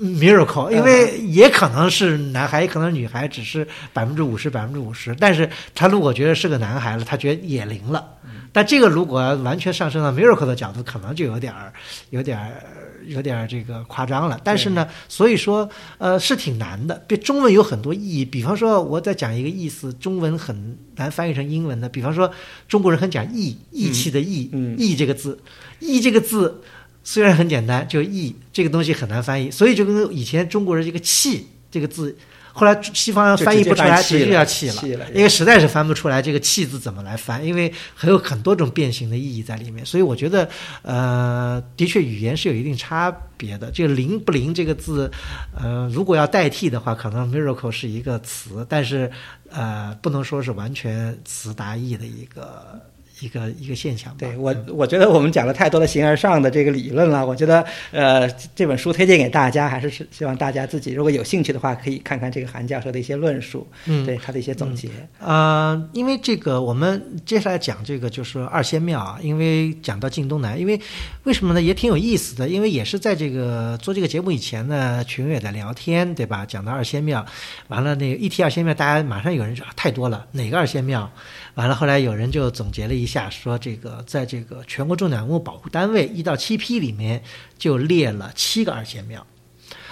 [0.00, 5.14] miracle，因为也可能是男孩，也可能女孩，只是百分之五十，百分之五十。
[5.18, 8.04] 但是他如果觉得是个男孩了，他觉得也灵了。
[8.52, 11.72] 但这个如果完全上升到 miracle 的角度，可能就有点儿，
[12.10, 12.62] 有点儿。
[13.06, 16.94] 有点这个夸张了，但是呢，所以说，呃，是挺难的。
[17.06, 21.88] 比中文有很多意义，比方说，我再讲一个意思，中文很难翻译成英文的。
[21.88, 22.32] 比方说，
[22.68, 25.38] 中国人很讲义，义气的义，义这个字，
[25.80, 26.62] 义这个字
[27.04, 32.16] 虽然很简单，就义这个东西很难翻译，所以就跟以前中国人这个气这个字，
[32.52, 39.84] 后来西方翻译不出来，直接要弃了，因为实在是翻不出来这个“弃”字怎么来翻，因为还有很多种变形的意义在里面。
[39.86, 40.48] 所以我觉得，
[40.82, 43.70] 呃，的确语言是有一定差别的。
[43.70, 45.10] 这个“灵”不灵这个字，
[45.58, 49.10] 呃，如果要代替的话，可能 “miracle” 是一个词，但是
[49.50, 52.80] 呃，不能说是完全词达意的一个。
[53.22, 54.14] 一个一个现象。
[54.18, 57.24] 对我，我觉得我们讲了太多的形而上的这个理论了。
[57.24, 64.88] 我觉得，呃，这本书推荐给大家，还是希望大家自己如果有兴趣的话，可以看看这个韩教授的一些论述，嗯，对他的一些总结。
[65.20, 69.18] 呃，因为这个，我们接下来讲这个就是二仙庙啊。
[69.22, 70.80] 因为讲到晋东南，因为
[71.22, 71.62] 为什么呢？
[71.62, 72.48] 也挺有意思的。
[72.48, 76.44] 因为也是在这个做这个节目以前呢，群友也在聊天，对吧？
[76.44, 77.24] 讲到二仙庙，
[77.68, 81.10] 完了那个一提二仙庙，大家马上有人说太多了，哪个二仙庙？
[81.54, 87.22] 完了，后来有人就总结了一下，说这个在这个全国重点文物保护单位一到七批里面
[87.58, 89.26] 就列了七个二仙庙。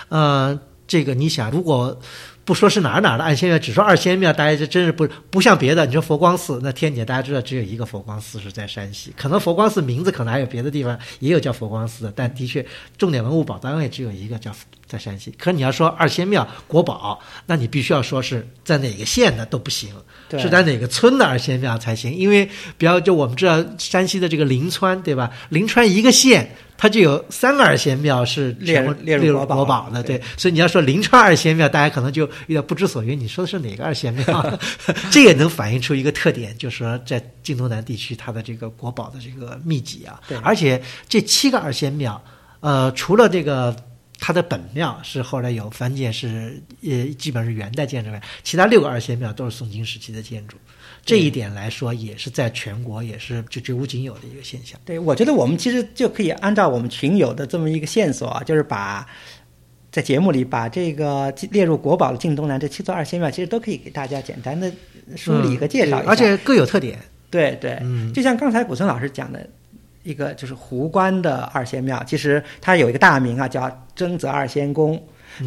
[0.09, 2.01] 呃，这个你想，如果
[2.51, 5.87] 不说是哪儿哪儿的二仙庙，只说二仙庙，大家就真是不不像别的。
[5.87, 12.67] 你说佛光寺，那天津大家知道只有一个佛光寺是在山西，可能佛光寺名字可能还有别的地方也有叫佛光寺的，但的确
[12.99, 14.51] 重点文物保单位只有一个叫。
[14.91, 19.89] 在山西，可你要说二仙庙国宝，那你必须要说是在哪个县的都不行，
[20.33, 22.13] 是在哪个村的二仙庙才行。
[22.13, 22.45] 因为
[22.77, 25.31] 比较就我们知道山西的这个临川，对吧？
[25.49, 30.19] 临川一个县，它就有三个二仙庙是列列入国宝的，对。
[30.39, 33.21] 所以你要说临川二仙庙，大家可能就有点不知所云。
[33.21, 34.59] 你说的是哪个二仙庙？
[35.13, 40.19] 这也能反映出一个特点，就是说在晋东南地区，它的这个国宝的这个密集啊。
[40.27, 40.39] 对。
[40.39, 42.19] 而且这七个二仙庙，
[42.61, 43.77] 呃，除了这个。
[44.23, 50.59] 它的本庙是后来有翻建，是呃基本是元代建筑外，其他六个二仙庙都是宋金时期的建筑。
[51.05, 54.79] 这一点来说，也是在全国也是就绝无仅有的一个现象。
[54.85, 59.07] 对，我觉得我们其实就可以按照我们群友的这么一个线索，就是把
[59.91, 64.71] 在节目里把这个列入国宝的晋东南这七座二仙庙，其实都可以给大家简单的
[65.17, 66.99] 梳理和介绍一下，而且各有特点。
[67.31, 67.81] 对对，
[68.15, 69.49] 就像刚才古村老师讲的。
[70.03, 74.99] 一个就是湖关的二仙庙，其实它有一个大名啊，叫征泽二仙宫，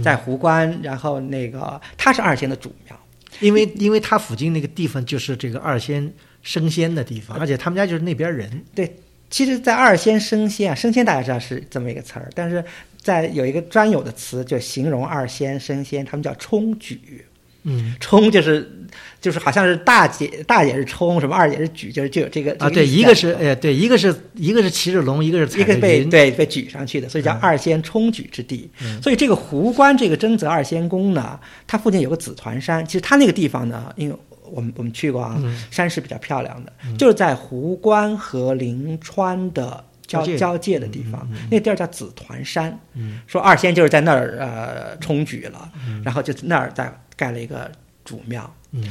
[0.04, 0.80] 在湖关。
[0.84, 2.96] 然后那个它是二仙的主庙，
[3.40, 8.50] 因为因为他附近那个地方就是这个二仙升仙的地方，而且他们家就是那边人。
[8.74, 8.96] 对，
[9.30, 12.64] 其实，在二仙升仙啊，升仙大家知道是这么一个词儿，但是
[13.02, 17.26] 在有一个专有的词，就形容二仙升仙，他们叫冲举。
[17.64, 18.70] 嗯，冲就是，
[19.22, 28.70] 就是好像是大姐大姐是冲，什么二姐是举，就是就有这个啊，对，一个是哎，对，一个是一个是骑着龙，一个是一个被对被举上去的，所以叫二仙冲举之地。
[29.02, 34.16] 所以这个湖关这个征泽二仙宫呢，它附近有个紫团山，其实它那个地方呢，因为
[34.52, 42.78] 我们我们去过啊，山是比较漂亮的，就是在湖关和临川的交交界的地方，那地儿叫紫团山。
[43.26, 45.72] 说二仙就是在那儿呃冲举了，
[46.04, 46.94] 然后就那儿在。
[47.16, 47.72] 盖了一个
[48.04, 48.84] 主庙，嗯，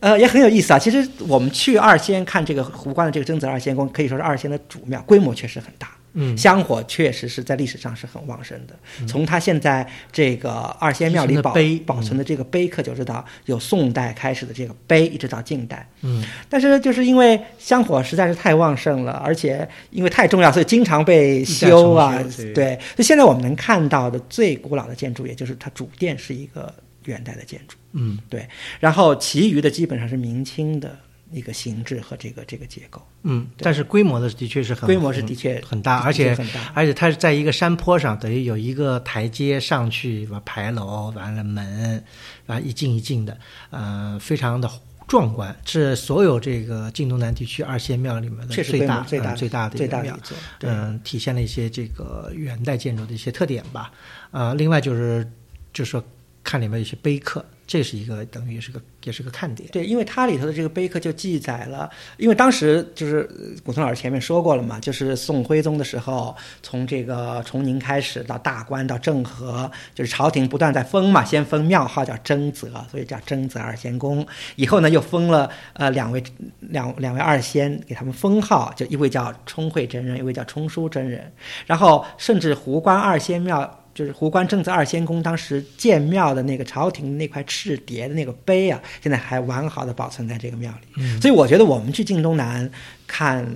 [0.00, 0.78] 呃，也很有意思啊。
[0.78, 8.74] 其实我们去二仙看这个湖关的这个征子二仙宫，可以说是二仙的主庙，规模确实很大，嗯，香火确实是在历史上是很旺盛的。
[9.06, 11.54] 从它现在这个二仙庙里保
[11.86, 16.22] 保存的这个碑刻就知道，有宋代开始的这个碑，一直到近代，嗯。
[16.48, 22.18] 但是就是因为香火实在是太旺盛了，而且因为太重要，所以经常被修啊。
[22.54, 26.74] 对，所以现在我们能看到的最古老的建筑，也就是它主殿是一个。
[27.04, 30.98] 元代的建筑，嗯，对，然后其余的基本上是明清的
[31.32, 36.36] 一个形制和这个这个结构，嗯，但是规模的的确是很规模是的确很大，而且
[36.74, 42.04] 而且它是在一个山坡上，等于有一个台阶上去，完牌楼，完了门，
[42.46, 43.38] 完一进一进的，
[43.70, 44.68] 呃，非常的
[45.08, 53.90] 壮观，是所有这个晋东南地区二仙庙里面的最大最大最大的最大的一座，嗯，体现了一些这个元代建筑的一些特点吧，
[54.32, 55.26] 啊，另外就是
[55.72, 56.04] 就是说。
[56.42, 59.68] 看里面有些碑刻，这是一个等于是个也是个看点。
[59.70, 63.28] 对，因为它里头的这个碑刻就记载了，因为当时就是
[63.62, 74.26] 古村老师前面说过了嘛，就是宋徽宗的时候，从这个崇宁开始到大观到政和，就是朝廷不断在封嘛，先封庙号叫征泽，所以叫征泽二仙宫。
[74.56, 76.22] 以后呢又封了呃两位
[76.60, 81.30] 两两位二仙，给他们封号，就一位叫冲慧真人，一位叫冲叔真人。
[81.66, 83.76] 然后甚至湖关二仙庙。
[84.00, 91.20] 就是湖关正则二仙宫当时建庙的那个朝廷那块赤碟的那个碑啊，现在还完好的保存在这个庙里。
[91.20, 92.70] 所以我觉得我们去晋东南
[93.06, 93.46] 看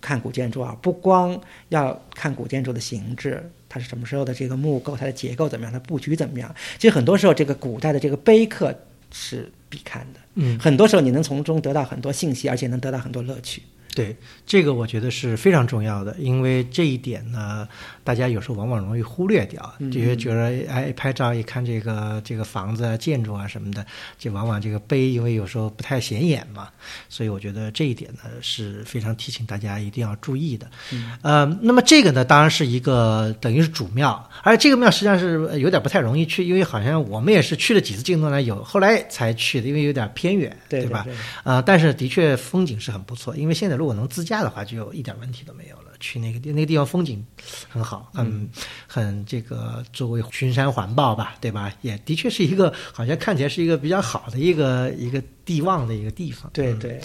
[0.00, 1.36] 看古建筑啊，不光
[1.70, 6.54] 要看古建筑的形制，它是什么时候的这个木构，它的结构怎么样，它布局怎么样。
[6.78, 8.72] 其实很多时候这个古代的这个碑刻
[9.10, 10.20] 是必看的。
[10.34, 13.60] 嗯，很多时候你能从中得到很多信息，而且能得到很多乐趣。
[13.94, 17.68] 对，这个我觉得是非常重要的，因为这一点呢，
[18.02, 23.84] 大家有时候往往容易忽略掉，嗯就觉觉得哎，拍照一看这个这个房子啊、建筑啊什么的，
[24.18, 26.68] 就往往这个碑，因为有时候不太显眼嘛，
[27.08, 30.66] 所以我觉得这一点呢是非常提醒大家一定要注意的。
[30.92, 41.02] 嗯呃，那么这个呢，当然是一个等于是主庙，而这个庙实际上是呃有点不太容易去，因为好像我们也是去了几次京东呢，有后来才去的，因为有点偏远，对吧？
[41.04, 45.90] 对呃，但是的确风景是很不错，因为现在如果能自驾的话，就一点问题都没有了。
[45.98, 47.24] 去那个地那个地方风景
[47.68, 48.48] 很好，很、
[48.86, 51.72] 很这个作为群山环抱吧，对吧？
[51.80, 56.48] 也的确是一个好像看起来是一个比较好的一个一个地望的一个地方。
[56.48, 57.00] 嗯对对，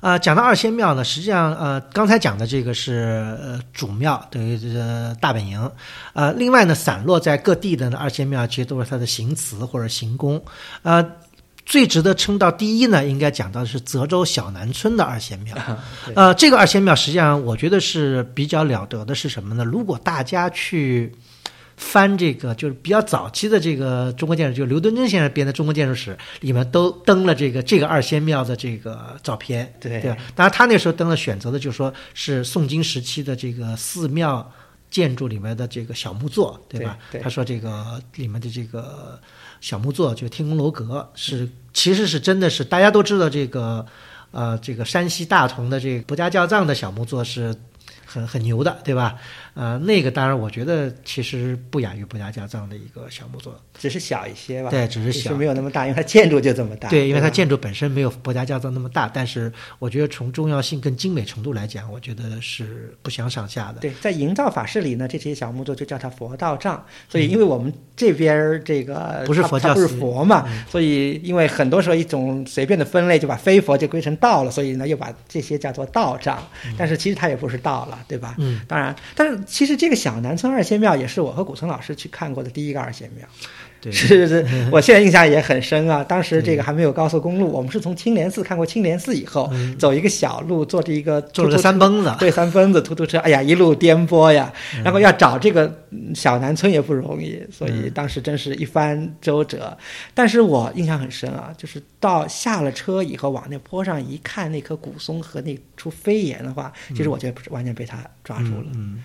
[0.00, 5.70] 呃，讲到二仙庙呢，实际上呃，刚才讲的这个是呃主庙，等于这个大本营。
[6.12, 10.42] 呃，另外呢，散落在各地的呢二仙庙，其实都是它的行祠或者行宫。
[10.82, 11.02] 呃，
[11.64, 15.56] 最值得称道第一呢，应该讲到的是泽州小南村的二仙庙。
[16.14, 19.64] 呃，这个二仙庙实际上我觉得是比较了得的，是什么呢？
[19.64, 21.12] 如果大家去。
[21.82, 26.10] 翻这个就是比较早期的这个中国建筑，就是刘敦桢先生编的《中国建筑史》
[26.42, 30.18] 里面都登了这个这个二仙庙的这个照片，对对吧？
[30.34, 34.46] 当然他那时候登了选择的，就是说是宋金时期的这个寺庙
[34.90, 36.98] 建筑里面的这个小木座，对吧？
[37.10, 39.18] 对对他说这个里面的这个
[39.60, 43.84] 小木座，就天宫楼阁是其实是真的是大家都知道这个
[44.30, 47.54] 呃这个山西大同的这个国家教藏的小木座是
[48.10, 49.16] 很很牛的，对吧？
[49.54, 63.80] 呃，那个当然我觉得其实不亚于博家教藏的一个小木座，只是小一些吧，对只是小没有那么大，因为它建筑就这么大，对，因为它建筑本身没有博家教藏那么大，但是我觉得从重要性跟精美程度来讲，我觉得是不相上下的。
[63.80, 66.84] 对，在营造法式里呢，这些小木座就叫它佛道杖。
[67.08, 76.42] 所以，因为我们这边儿这个嗯不是佛教不是佛嘛，所以因为很多时候一种随便的分类就把非佛就归成道了，所以呢又把这些叫做道杖。
[76.78, 78.34] 但是其实它也不是道了，对吧？
[78.38, 83.26] 嗯，当然，但是其实这个小南村二仙庙也是我和古村老师去看过的第一个二仙庙。
[83.80, 86.04] 对，是是是， 我现在印象也很深啊。
[86.04, 92.14] 当时这个还没有高速公路，我们是从青莲寺看过青莲寺以后，走一个小路，坐着一个坐了个突突三蹦子。
[92.18, 94.52] 对，三蹦子突突车，哎呀，一路颠簸呀，
[94.84, 99.76] 然后要找这个嗯小南村也不容易，所以当时真是一番周折。
[100.12, 108.66] 但是我印象很深啊，就是到下了车以后，往那坡上一看，那棵古松和那处飞檐的话，其实我觉得不是完全被他抓住了。
[108.74, 109.02] 嗯，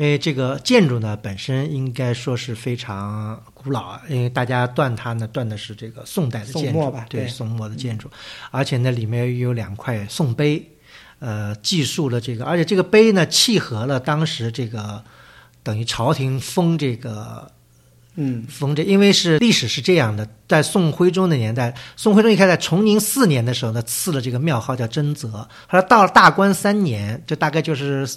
[0.00, 8.10] 因为这个建筑呢本身应该说是非常古老啊，因为大家断它呢断的是这个宋代的建筑，末吧对对宋末的建筑，
[8.50, 10.66] 而且呢里面有两块宋碑，
[11.18, 15.04] 呃，记述了这个，而且这个碑呢契合了当时这个
[15.62, 17.52] 等于朝廷封这个
[18.14, 25.28] 嗯，封这，因为是历史是这样的，在宋徽宗的年代，宋徽宗一开始在崇宁四年的时候呢，赐了这个庙号叫真泽。
[25.68, 28.08] 后来到了大观三年，就大概就是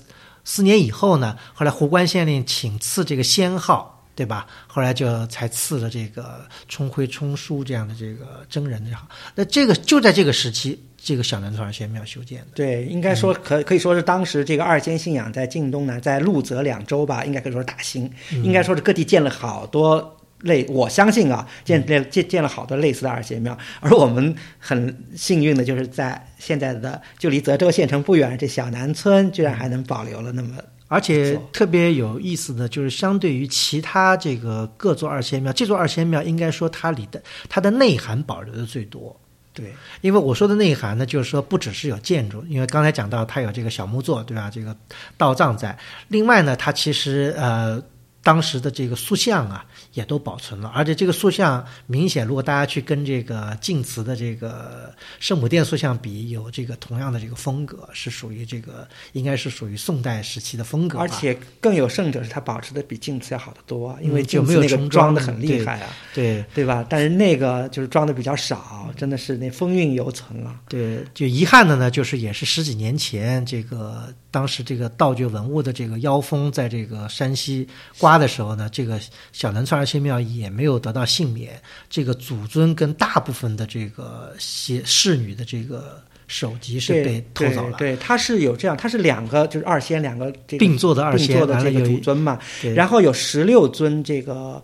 [0.46, 4.46] 四年以后呢，后来胡关县令请赐这个仙号，对吧？
[4.68, 9.08] 后来就才赐了这个冲辉冲书这样的这个真人的号。
[9.36, 12.48] 那这个就在这个时期，这个小南村二仙庙修建的。
[12.56, 20.20] 对，应该说可可以说是当时这个二仙信仰在晋东呢，在陆泽两州吧，应该可以说是大兴，应该说是各地建了好多。
[20.44, 30.56] 类我相信啊，建建建建了好多类似的二仙庙，而我们很幸运的就是在现在的就离泽州县城不远，这小南村居然还能保留了那么
[30.88, 39.20] 而且特别有意思的就是，相对于其他这个各座二仙庙，这座二仙庙应该说它里的它的内涵保留的最多。
[39.56, 44.50] 对因为我说的内涵呢，就是说不只是有建筑，因为刚才讲到它有这个小木座，对吧？
[44.52, 44.76] 这个
[45.16, 45.78] 道藏在。
[46.08, 47.80] 另外呢，它其实呃
[48.24, 60.98] 当时的这个塑像啊也都保存了，而且这个塑像明显，如果大家去跟这个晋祠的这个圣母殿塑像比，有这个同样的这个风格，是属于这个应该是属于宋代时期的风格。
[60.98, 66.86] 而且更有甚者是它保持的比晋祠要好得多啊，因为嗯就没有晋祠那个重装装的很厉害啊，对对吧？
[66.90, 70.62] 但是那个就是装的比较少，真的是那风韵犹存啊。
[70.70, 79.00] 对，就遗憾的呢，就是也是十几年前，这个当时这个盗掘文物的这个妖风在这个山西刮的时候呢，这个
[79.32, 87.78] 小南川二仙庙也没有得到幸免，这个祖尊跟大部分的这个些侍女的这个首级是被偷走了。
[87.78, 94.64] 对，对，它是有这样，它是两个，就是二仙两个这个并坐的二仙并坐的这个完了有一主尊嘛，对然后有十六尊这个。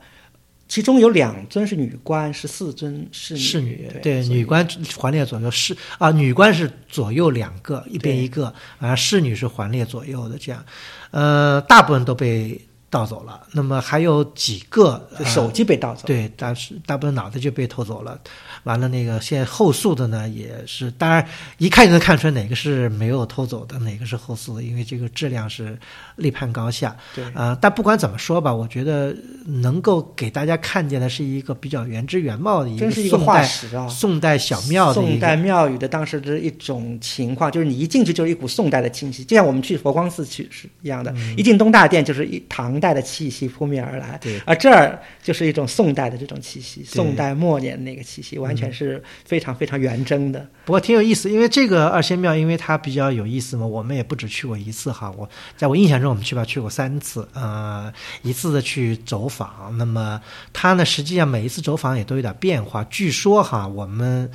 [0.68, 4.64] 其中有两尊是女官，十四尊是侍女女，对，女官
[4.96, 10.64] 环列左右，侍啊，女官是左右两个，一边一个，啊，侍女是环列左右的这样，
[11.10, 12.56] 呃，大部分都被
[12.90, 13.42] 盗走了。
[13.54, 18.20] 那么还有几个、呃、手机被盗走，对，但是大部分脑袋就被偷走了。
[18.64, 21.26] 完了，那个现在后诉的呢，也是，当然
[21.58, 25.78] 一看就能看出来哪个是没有偷走的，哪个是后诉的，因为这个质量是
[26.16, 26.96] 立判高下。
[27.16, 33.90] 对啊、但不管怎么说吧，我觉得能够给大家看见的是一个比较原汁原貌的一真是一个化宋代！
[33.90, 35.40] 宋代小庙的宋代。
[35.40, 50.48] 庙宇的当时的一种情况，就是你一进去就是一股宋代的气息，就像我们去佛光寺去是一样的，一进东大殿就是一唐代的气息扑面而来，对而这儿就是一种宋代的这种气息，宋代末年那个气息，完全是非常非常原真的。
[50.66, 55.12] 不过挺有意思，因为这个二仙庙，因为它比较有意思嘛，我们也不止去过一次哈。
[55.18, 55.28] 我
[55.58, 57.92] 在我印象中，我们去吧去过三次，呃，
[58.22, 59.76] 一次的去走访。
[59.78, 60.22] 那么
[60.54, 62.84] 它呢，实际上每一次走访也都有点变化。
[62.90, 64.30] 据说哈，我们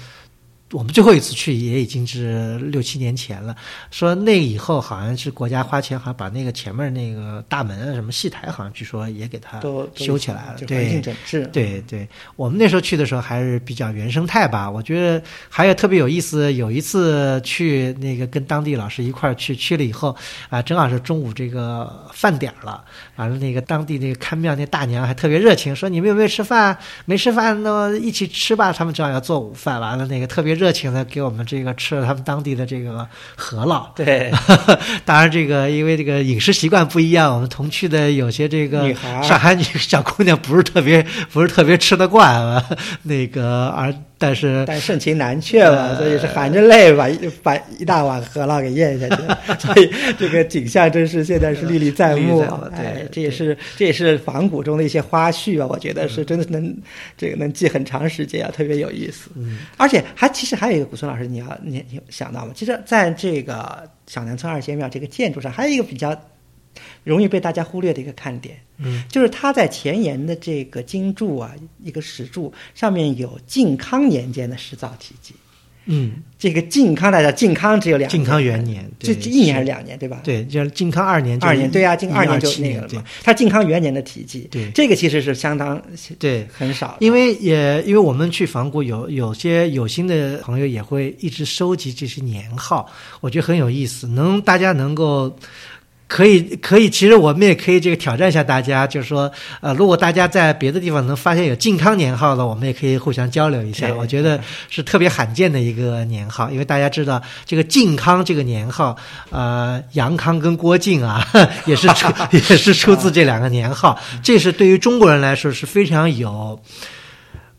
[0.73, 3.55] 我们最后一次去也已经是六七年前了。
[3.91, 9.61] 说那以后好像是国家花钱，好像把那个前面那个大门啊什么戏台，好像据说也给它
[9.95, 10.57] 修起来了。
[10.67, 14.69] 对境整治，对对，我们那时候去的时候还是比较原生态吧。
[14.69, 20.17] 我觉得还有特别有意思，有一次去那个跟当地老师一块儿去，去了以后
[20.49, 22.83] 啊，正好是中午这个饭点儿了，
[23.17, 26.77] 完了那个当地那个看庙那大娘还特别热情，说你们有没有吃饭？
[27.05, 28.73] 没吃饭那一起吃吧。
[28.73, 33.91] 他们正好要做午饭，完了那个特别热情的给我们这个吃了他们当地的这个饸饹。
[33.95, 34.33] 对，
[35.05, 42.65] 当然，这个因为这个饮食习惯不一样，我们同去的有些这个上海女小姑娘不是特别不是特别吃得惯啊，
[43.03, 43.95] 那个而
[44.25, 52.41] 但是但盛情难却嘛，呃所以是含着泪把一把一大碗饸饹给咽下去了， 所以这个景象真是现在是历历在目！
[52.75, 56.75] 对哎，这也是这也是仿古中的一些花絮吧，我觉得是真的能
[57.19, 59.31] 这个能记很长时间啊，特别有意思。
[59.37, 62.53] 嗯，而且还其实还有一个古村老师，你要你你想到吗？
[62.55, 66.19] 其实在这个小南村二仙庙这个建筑上，还有一个比较
[67.05, 75.35] 容易被大家忽略的一个看点，嗯，就是它在前沿的这个金柱啊，一个石柱上面有靖康年间的石造题记。
[75.87, 80.23] 嗯，这个靖康大家靖康只有两年，靖康元年对这这一年还是是两年对吧？
[80.25, 83.05] 对，就是靖康二年，二年对啊，靖二年就那个了嘛。
[83.23, 85.79] 它靖康元年的题记，对这个其实是相当
[86.19, 86.49] 对。
[86.51, 92.91] 很少，因为也因为我们去仿古有有些有心的朋友也会一直收集这些年号，
[93.21, 95.37] 我觉得很有意思，能大家能够。
[96.07, 99.31] 可以，可以，其实我们也可以这个挑战一下大家，就是说，
[99.61, 103.93] 呃，如果大家在别的地方能发现有靖康年号的，我们也可以互相交流一下。
[103.95, 104.39] 我觉得
[104.69, 108.97] 是特别罕见的一个年号，因为大家知道这个靖康这个年号，
[109.31, 111.27] 呃，杨康跟郭靖啊，
[111.67, 116.61] 也是出 也是出自这两个年号，这是对于中国人来说是非常有。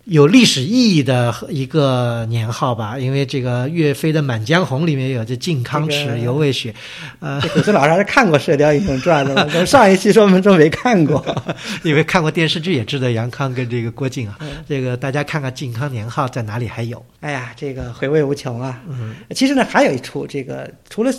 [0.05, 6.73] 有历史意义的一个年号吧，因为这个岳飞的《满江红》里面有这靖康耻犹未雪，
[7.19, 11.25] 呃，这古村老师还是看过《射雕英雄传》的上一期说我们都没看过。
[11.83, 14.63] 因为看过电视剧也知道杨康跟这个郭靖啊，嗯。
[14.69, 18.81] 这个大家看看靖康年号在哪里还有，哎呀，这个回味无穷啊！
[18.87, 21.11] 嗯，其实呢，还有一处，这个除了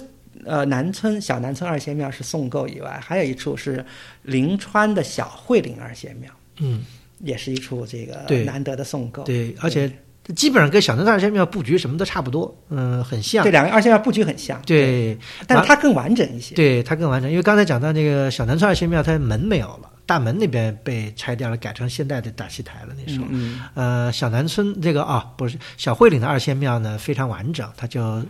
[0.45, 3.85] 呃南村小南村二仙庙是宋构以外，还有一处是
[4.23, 6.31] 临川的小惠陵二仙庙，
[6.61, 6.85] 嗯，
[7.27, 9.23] 也是一处这个难得的宋构。
[9.25, 9.91] 对，而且
[10.35, 15.17] 基本上跟小南大仙庙布局什么都差不多，嗯，很像这，两个二仙庙布局很像，，对，
[15.47, 16.55] 但是它更完整一些。
[16.55, 17.31] 对，它更完整。
[17.31, 22.95] 因为刚才讲到那个小南川二仙庙，它门没有了，大门那边被拆掉了，改成现代的大戏台了。
[22.97, 28.21] 那时候，嗯，呃，小南村这个啊、不是小惠岭的二仙庙呢，非常完整，它就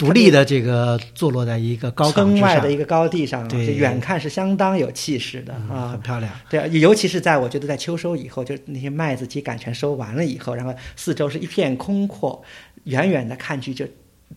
[0.00, 6.00] 独立的这个坐落在一个高岗之上村外的，一个高地上啊，对就远看是相当有气势的啊嗯很。
[6.00, 6.32] 漂亮。
[6.48, 12.42] 对啊，尤其是在我觉得在秋收以后，就那些麦子秸秆全收完了以后，然后四周是一片空阔，
[12.84, 13.86] 远远的看去就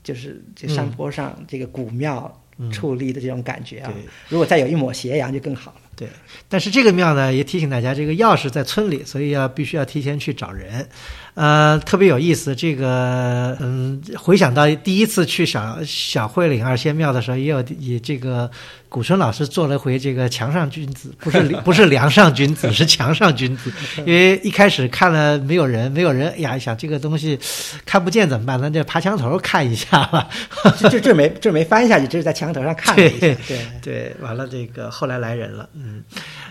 [0.03, 3.91] 就是这山坡上这个古庙嗯矗立的这种感觉啊。
[3.91, 5.78] 对如果再有一抹斜阳就更好了。
[5.95, 6.07] 对，
[6.49, 10.89] 但是这个庙呢，也提醒大家，这个钥匙在村里，所以要必须要提前去找人。
[11.36, 18.49] 呃，特别有意思，这个嗯，回想到第一次去小小惠岭二仙庙的时候，也有也这个
[18.88, 23.71] 古春老师做了回这个墙上君子，不是不是梁上君子， 是墙上君子。
[24.05, 27.39] 因为一开始看了没有人，没有人，哎呀，想这个东西
[27.84, 28.59] 看不见怎么办？
[28.61, 30.29] 那就爬墙头看一下吧。
[30.77, 33.17] 这这这没这没翻下去，这是在墙头上看了一下。
[33.19, 36.03] 对对，对，完了这个后来来人了，嗯，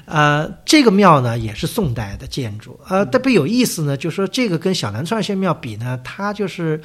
[0.07, 6.81] 呃，这个庙呢也是宋代的建筑，呃，特别有意思呢，就是说这个跟小南川仙庙比呢，它就是，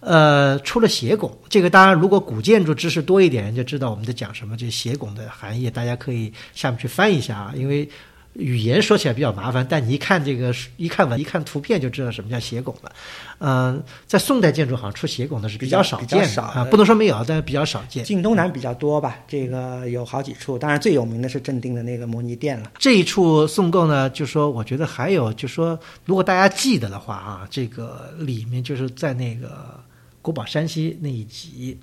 [0.00, 1.36] 呃，出了斜拱。
[1.48, 7.88] 这个当然，如果古建筑知识多一点就知道我们在讲什么，这斜拱的含义，大家可以下面去翻一下啊，因为。
[8.34, 12.92] 语言说起来比较麻烦，但你一看这个一看文一看图片就知道什么叫斜拱了。
[13.38, 18.04] 嗯、在宋代建筑好像出斜拱的是比较少见的啊，不能说没有，但是比较少见。
[18.04, 22.72] 晋东南比较多吧，这个有好几处，当然最有名的是镇定的那个摩尼殿了。
[22.78, 29.80] 这一处宋构呢，就说我觉得还有，就说如果大家记得的话啊，这个里面就是在那个
[30.22, 31.78] 国宝山西那一集。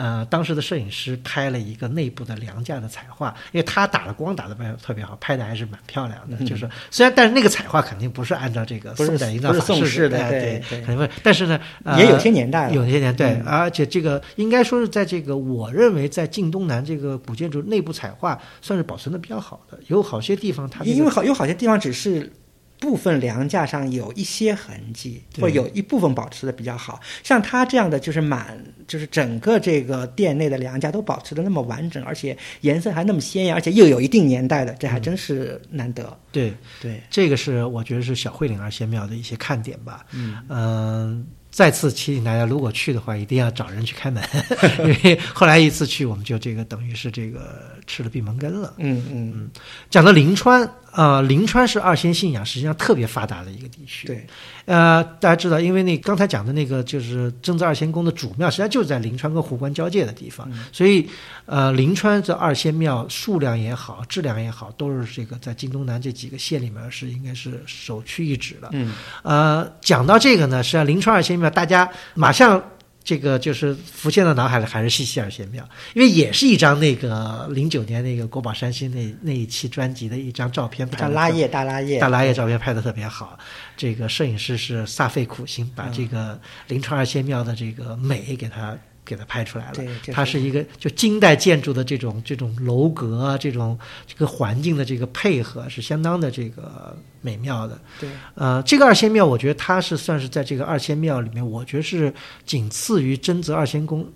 [0.00, 6.38] 呃，当时的摄影师拍了一个内部的梁架的彩画，因为他打的光打的特别好，拍的还是蛮漂亮的。
[6.46, 11.10] 就是说虽然，但是那个彩画肯定不是按照这个宋代营造法式的哎对对肯定不是。
[11.22, 22.32] 但是呢，呃、也有些年代了有些年代，嗯而且这个应该说是在这个，我认为在晋东南这个古建筑内部彩画算是保存的比较好的，有好些地方它、这个因为好有好些地方只是
[22.80, 26.98] 部分梁架上有一些痕迹，或者有一部分保持的比较好。
[27.22, 28.58] 像它这样的，就是满，
[28.88, 36.18] 就是整个这个店内的梁架都保持的那么完整，而且颜色还那么鲜艳，而且又有一定年代的，这还真是难得。
[36.32, 40.06] 对对，这个是我觉得是小惠岭二仙庙的一些看点吧。
[40.12, 44.22] 嗯嗯，再次提醒大家，如果去的话，一定要找人去开门，
[44.78, 48.74] 因为后来一次去，我们就这个等于是这个吃了闭门羹了。
[48.78, 49.50] 嗯嗯，
[49.90, 50.62] 讲到临川，
[50.92, 54.06] 呃，临川是二仙信仰实际上特别发达的一个地区。
[54.06, 54.26] 对，
[54.64, 61.08] 呃，大家知道，因为那刚才讲的那个就是真子二仙宫的主庙，实际上就在临川跟湖关交界的地方，所以
[61.46, 68.68] 呃，临川这二仙庙数量也好，质量也好，都是这个在晋东南这几个县里面是应该是首屈一指的。
[68.72, 72.62] 嗯，呃，讲到这个呢，实际上临川二仙庙，大家马上。
[73.02, 83.38] 这个就是浮现到脑海里，还是西西二仙庙，因为也是一张那个零九年那个国宝山西那那一期专辑的一张照片拍的，叫拉叶大拉叶，大拉叶照片拍的特别好，
[83.76, 86.38] 这个摄影师是煞费苦心，把这个
[86.68, 89.84] 临川二仙庙的这个美给它给它拍出来了。
[90.12, 97.78] 它是一个就金代建筑的这种这种楼阁啊，这种这个环境的这个配合是相当的这个美妙的。
[97.98, 102.12] 对，呃，这个二仙庙，我觉得它是算是在这个二仙庙里面，我觉得是
[102.44, 104.06] 仅次于真泽二仙宫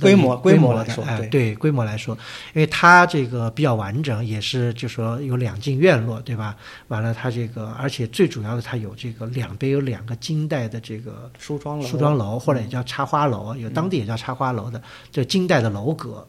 [0.00, 2.16] 规模规规模来说对对规模来说，
[2.54, 6.56] 因为它这个比较完整，也是就说有两进院落，对吧？
[6.88, 16.26] 完了，它这个而且最主要的，它有这个两边有两个金代的这个梳妆楼，梳妆楼，或者也叫插花楼，有当地也叫插花楼的，这金代的楼阁，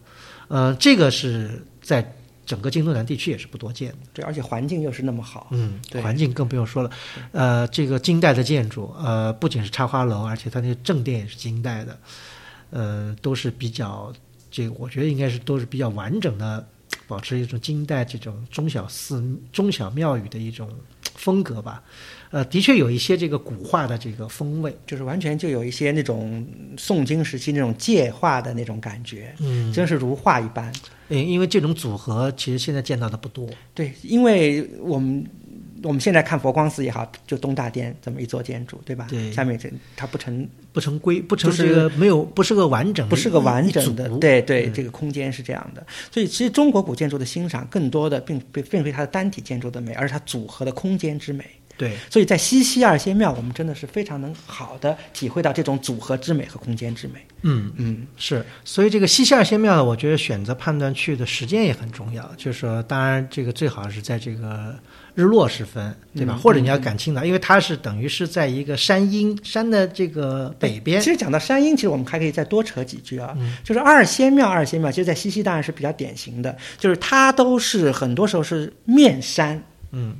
[0.48, 2.14] 呃，这个是在
[2.46, 3.98] 整个京东南地区也是不多见的。
[4.14, 6.92] 对，而且环境又是那么好，嗯，对环境更不用说了。
[7.32, 11.98] 呃，这个金代的建筑，呃，不仅是插花楼，而且它那个正殿也是金代的，
[12.76, 14.12] 呃，都是比较
[14.52, 16.68] 这个，我觉得应该是都是比较完整的，
[17.08, 19.24] 保持一种金代这种中小寺、
[19.54, 20.70] 中小庙宇的一种
[21.16, 21.82] 风格吧。
[22.32, 24.76] 呃，的确有一些这个古画的这个风味。
[24.86, 26.46] 就是完全就有一些那种
[26.78, 30.70] 宋金时期那种界画的那种感觉，嗯，真是如画一般。
[31.08, 33.48] 嗯因为这种组合其实现在见到的不多。
[33.74, 35.26] 对，因为我们
[35.86, 39.08] 我们现在看佛光寺也好，就东大殿这么一座建筑，对吧？
[39.10, 45.86] 对下面这它不成不成规，不成就是这个没有，不是个完整的，不是个完整的对对，嗯这个空间是这样的。
[46.12, 51.46] 所以其实中国古建筑的欣赏，更多的并并并非它的单体建筑的美，而是它组合的空间之美。
[51.78, 51.96] 对。
[52.10, 57.26] 所以在西溪二仙庙，我们真的是非常能好的体会到这种组合之美和空间之美。
[57.42, 62.28] 嗯，嗯，是，所以这个西溪二仙庙呢，我觉得选择判断去的时间也很重要。
[62.38, 64.76] 就是说，当然这个最好是在这个
[65.16, 66.34] 日落时分，对吧？
[66.36, 71.10] 嗯或者你要赶青岛，因为它是等于是在一个山阴山的这个北边其。
[71.10, 73.34] 实讲到山阴，其实我们还可以再多扯几句啊。
[73.38, 80.16] 嗯就是二仙庙，二仙庙，其实在西溪当然是比较典型的，就是它都是很多时候是面山嗯，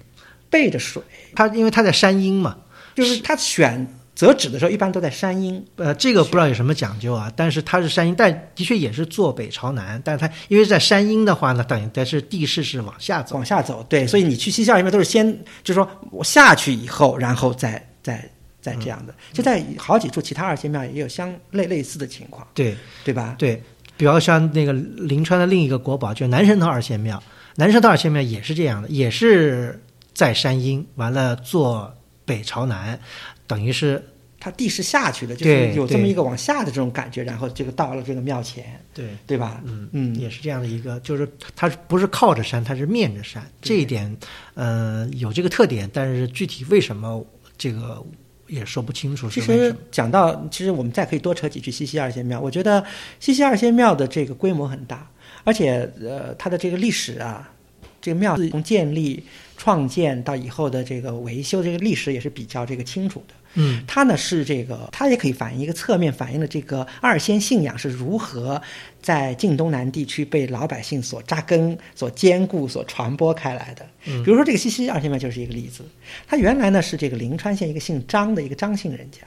[0.50, 1.04] 背着水，
[1.36, 2.56] 它因为它在山阴嘛，
[2.96, 3.86] 就是它选
[4.16, 5.64] 择址的时候一般都在山阴。
[5.76, 15.32] 呃，这个不知道有什么讲究啊，但是它是山阴，但的确也是坐北朝南，但是它因为在山阴的话呢，等于它是地势是往下走，往下走，对，所以你去西校一般都是先，
[15.64, 18.28] 就是说我下去以后，然后再再
[18.62, 19.14] 再这样的。
[19.34, 22.76] 就在好几处其他二仙庙也有相类类似的情况，对。
[23.04, 23.36] 对吧？
[23.38, 23.62] 对，
[23.98, 27.22] 比方像那个临川的另一个国宝，就是南神头二仙庙，
[27.56, 29.80] 南神头二仙庙也是这样的，也是
[30.14, 31.96] 在山阴，完了坐
[32.26, 33.00] 北朝南，
[33.48, 34.04] 等于是
[34.40, 39.06] 它地势下去的，就是有这么一个往下的这种感觉，然后这个到了这个庙前，对。
[39.26, 39.62] 对吧？
[39.66, 44.16] 嗯嗯也是这样的一个，就是它不是靠着山，它是面着山，这一点，
[44.54, 47.26] 呃，有这个特点，但是具体为什么
[47.58, 48.04] 这个
[48.48, 49.78] 也说不清楚是其实为什么。
[49.92, 52.40] 讲到，其实我们再可以多扯几句西溪二仙庙。
[52.40, 52.86] 我觉得
[53.20, 55.10] 西溪二仙庙的这个规模很大，
[55.44, 57.52] 而且呃，它的这个历史啊，
[58.00, 59.24] 这个庙自从建立、
[59.58, 63.34] 创建到以后的这个维修，这个历史也是比较这个清楚的。
[63.58, 68.62] 嗯它呢是这个，它也可以反映一个侧面反映了这个二仙信仰是如何
[69.02, 73.86] 在晋东南地区被老百姓所扎根、所坚固、所传播开来的。
[74.08, 75.86] 嗯比如说这个西溪二仙庙就是一个例子，
[76.28, 79.20] 它原来呢是这个临川县一个姓张的一个张姓人家，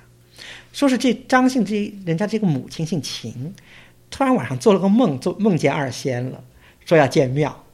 [0.75, 3.33] 说是这张姓这人家这个母亲姓秦，
[4.11, 6.45] 突然晚上做了个梦，做梦见二仙了，
[6.85, 7.65] 说要建庙，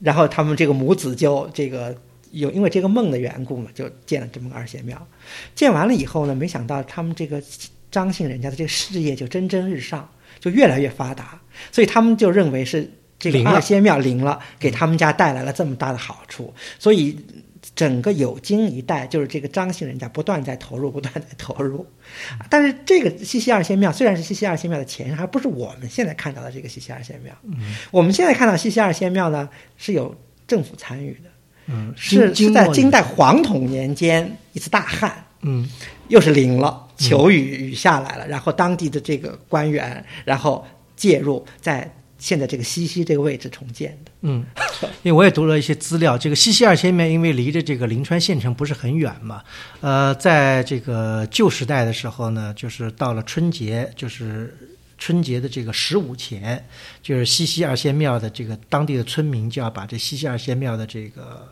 [0.00, 1.96] 然后他们这个母子就这个
[2.30, 5.06] 有因为这个梦的缘故嘛，就建了这么个二仙庙。
[5.54, 7.42] 建完了以后呢，没想到他们这个
[7.90, 10.08] 张姓人家的这个事业就蒸蒸日上，
[10.40, 11.40] 就越来越发达，
[11.72, 17.18] 所以他们就认为是这个二仙庙灵了，给他们家带来了这么大的好处，所以。
[17.74, 21.86] 整个有京一带，就是这个张姓人家不断在投入，不断在投入。
[22.48, 27.34] 但是这个西溪二仙庙虽然是西溪二仙庙的前身，还不是我们现在看到的这个西溪二仙庙。
[27.44, 30.14] 嗯我们现在看到西溪二仙庙呢，是有
[30.46, 31.30] 政府参与的，
[31.66, 35.68] 嗯，是是在金代黄统年间一次大旱，嗯
[36.08, 44.10] 又是淋了，求雨雨下来了，然后当地的这个官员然后介入，在现在这个西溪这个位置重建的。
[44.22, 44.44] 嗯，
[45.02, 49.42] 因为我也读了一些资料，这个西溪二仙庙因为离着这个临川县城不是很远嘛，
[49.80, 54.52] 呃，在这个旧时代的时候呢，就是到了春节，就是
[54.98, 56.62] 春节的这个十五前，
[57.00, 61.46] 就是西溪二仙庙的这个当地的村民就要把这西溪二仙庙的这个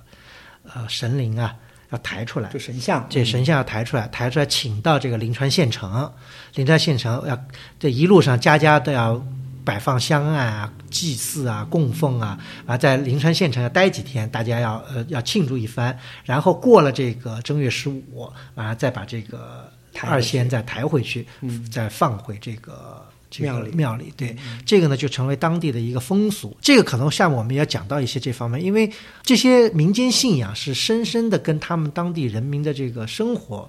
[0.65, 1.55] 呃神灵啊
[1.91, 2.51] 要抬出来。
[2.51, 6.13] 就，神像，这神像要抬出来，抬出来请到这个临川县城，
[6.57, 7.41] 临川县城要
[7.79, 9.25] 这一路上家家都要
[9.67, 15.95] 摆放香案啊、祭祀啊、供奉啊，啊，在灵川县城要待几天，大家要呃要庆祝一番，
[16.25, 23.05] 然后过了这个正月十五，完了再把这个二仙再抬回去，嗯再放回这个。
[23.29, 26.57] 这个庙里庙里，对这个呢，就成为当地的一个风俗。
[26.63, 28.91] 这个可能下面我们也要讲到一些这方面，因为
[29.25, 33.69] 这些民间信仰是深深的跟他们当地人民的这个生活、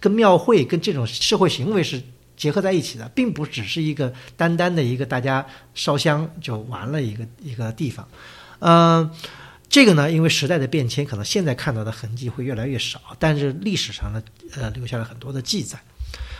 [0.00, 2.02] 跟庙会、跟这种社会行为是
[2.36, 8.06] 结合在一起的，并不只是一个单单的一个大家烧香就完了一个一个地方。
[8.60, 9.10] 嗯、
[9.68, 14.22] 这个呢，因为时代的变迁，可能现在看到的痕迹会越来越少，但是历史上呢，
[14.56, 15.78] 呃，留下了很多的记载。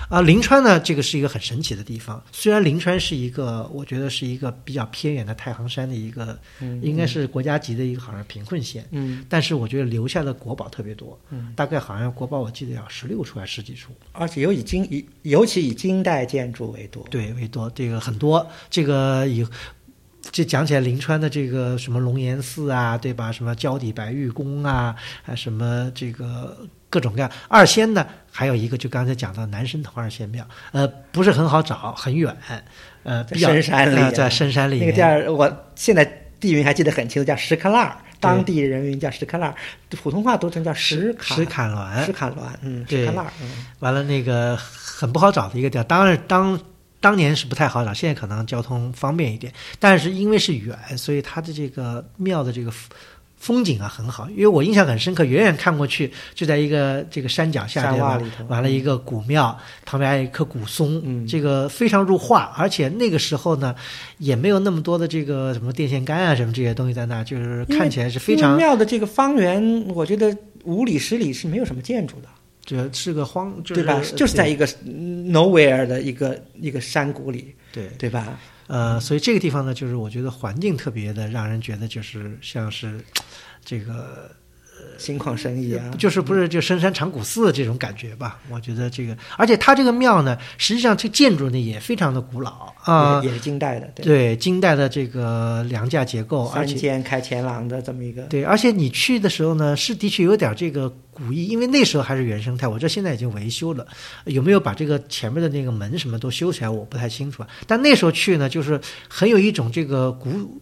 [0.08, 2.22] 啊，临川呢，这个是一个很神奇的地方。
[2.30, 17.06] 虽然临川是一个，我觉得是一个比较偏远的太行山的一个，嗯应该是国家级的一个好像贫困县，嗯，但是我觉得留下的国宝特别多，嗯大概好像国宝我记得要十六处还是十几处，而且尤以金以尤其以金代建筑为多。
[17.10, 19.46] 对，为多，这个很多，这个以。
[20.32, 23.30] 这讲起来，临川的这个什么龙岩寺啊，对吧？
[23.30, 27.28] 什么焦底白玉宫啊，还什么这个各种各样。
[27.48, 32.36] 二仙呢，还有一个就刚才讲到南神头二仙庙，呃，不是很好找，很远，
[33.02, 34.04] 呃，在比较深山里啊。
[34.04, 34.78] 呃在深山里。
[34.78, 36.04] 那个地儿，我现在
[36.38, 39.52] 地名还记得很清楚，叫石刻烂儿，当地人名叫石刻烂，
[39.90, 41.36] 普通话读成叫石坎。
[41.36, 43.00] 石坎峦石坎峦，嗯，对。
[43.00, 43.26] 石刻烂
[43.80, 46.60] 完了那个很不好找的一个地儿，当然当
[47.00, 52.72] 当年是不太好找，现在可能交通方便一点，但是因为是远，所以它的这个庙的这个
[53.44, 54.28] 风风景啊很好。
[54.30, 63.74] 因为我印象很深刻，远远看过去就在一个这个山脚下，山对吧洼里头完了一个古庙，旁边还有一棵古松，嗯这个非常入画，而且那个时候呢
[64.18, 72.28] 也没有那么多的这个什么电线杆啊什么这些东西在那，就是看起来是非常庙的这个方圆，我觉得五里十里是没有什么建筑的，
[72.64, 74.00] 这是个荒，就是、对吧？
[74.16, 78.38] 就是在一个 nowhere 的一个一个山谷里，对对吧？
[78.66, 82.98] 呃，所以这个地方呢，就是我觉得环境特别的，让人觉得就是像是
[83.64, 84.30] 这个，
[84.98, 88.38] 心旷神怡啊，就是不是就深山长古寺这种感觉吧？
[88.50, 102.68] 我觉得这个，而且它这个庙呢，实际上这建筑呢也非常的古老啊、也也是金代的，对，对，金代的这个梁架结构，而三且间开前廊的这么一个，对，而且你去的时候呢，是的确有点这个古意，因为那时候还是原生态。
[102.68, 103.86] 我这现在已经维修了，
[104.26, 107.42] 有没有把这个前面的那个门什么都修起来，我不太清楚。
[107.66, 110.60] 但那时候去呢，就是很有一种这个古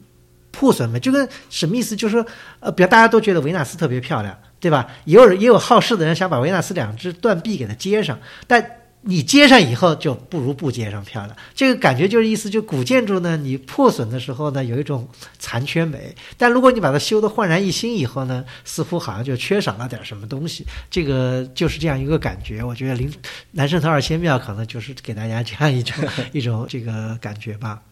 [0.53, 1.97] 破损美，就跟什么意思？
[1.97, 2.25] 就是说，
[2.61, 4.87] 呃，比如大家都觉得维纳斯特别漂亮，对吧？
[5.07, 8.65] 也有也有好事的人想把维纳斯两只断臂给它接上，但。
[9.05, 15.09] 你接上以后就不如不接上漂亮，这个感觉就是意思，就古建筑呢，你破损的时候呢，有一种
[15.41, 22.63] 残缺美，但如果你把它修得焕然一新以后呢，似乎好像就缺少了点什么东西，这个就是这样一个感觉。
[22.63, 23.13] 我觉得林
[23.51, 27.83] 南圣头二仙庙可能就是给大家这样一种 一种这个感觉吧。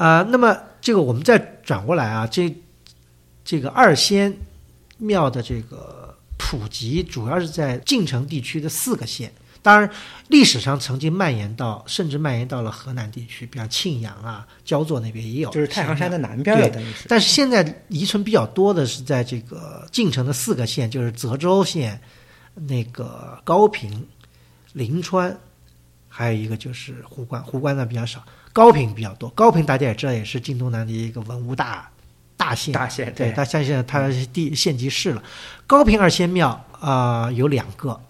[0.00, 2.50] 啊、那么这个我们再转过来啊，这
[3.44, 4.34] 这个二仙
[4.96, 9.30] 庙的这个普及主要是在晋城地区的四个县。
[9.62, 9.90] 当然，
[10.28, 17.06] 历史上曾经蔓延到，甚至蔓延到了河南地区，比方庆阳啊、焦作那边也有，就是太行山的南边对等于是。
[17.06, 22.00] 但是现在遗存比较多的是在这个晋城的四个县，就是泽州县、
[22.54, 24.06] 那个高平、
[24.72, 25.38] 临川，
[26.08, 27.44] 还有一个就是壶关。
[27.44, 29.28] 壶关呢比较少，高平比较多。
[29.30, 31.88] 高平大家也知道，也是晋东南的一个文物大
[32.36, 32.74] 大县。
[32.74, 35.22] 大县对，对它现在它地县级市了。
[35.66, 38.00] 高平二仙庙啊、有两个。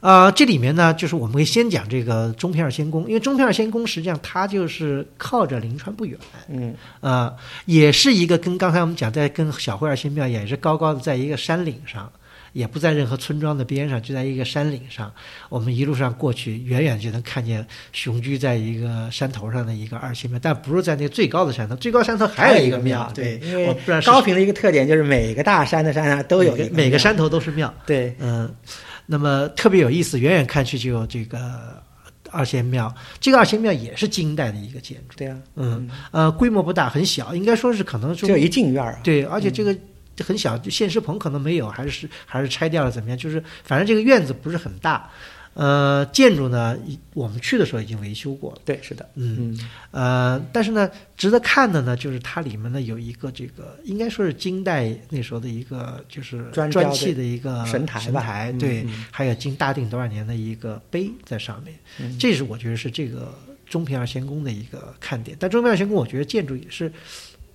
[0.00, 6.18] 呃，这里面呢，就是我们会先讲这个中平二仙宫，因为中平二仙宫实际上它就是靠着临川不远，
[6.48, 7.36] 嗯，呃，
[7.66, 12.10] 也是一个跟刚才我们讲，在跟小惠二仙庙也是高高的在一个山岭上，
[12.52, 15.12] 也不在任何村庄的边上，就在一个山岭上。
[15.48, 23.10] 我们一路上过去，远远就能看见雄居在一个山头上的一个二仙庙，但不是在那个最高的山头，最高山头还有一个庙。
[23.14, 27.72] 对，因为我不知道高平的一个特点就是每个大山的山上都有一每个每个山头都是庙。
[27.86, 28.52] 对，嗯，
[29.06, 31.82] 那么特别有意思，远远看去就有这个
[32.30, 32.92] 二仙庙。
[33.20, 39.00] 这个二仙庙也是金代的一个建筑，对啊，嗯，呃，规模不大，很小，应该说是可能是只有一进院儿啊。
[39.02, 39.76] 对，而且这个
[40.18, 43.18] 很小，就现实棚可能没有，还是还是拆掉了怎么样？
[43.18, 45.10] 就是反正这个院子不是很大。
[45.52, 46.78] 呃，建筑呢，
[47.12, 48.58] 我们去的时候已经维修过了。
[48.64, 61.74] 对，是的，嗯，嗯，呃，但是呢，值得看的呢，就是它里面呢有一个这个，应该说是金代那时候的一个就是砖砌的一个神台吧神台嗯对，嗯还有金大定多少年的一个碑在上面。
[61.98, 63.36] 嗯这是我觉得是这个
[63.66, 65.36] 中平二仙宫的一个看点。
[65.38, 66.90] 但中平二仙宫，我觉得建筑也是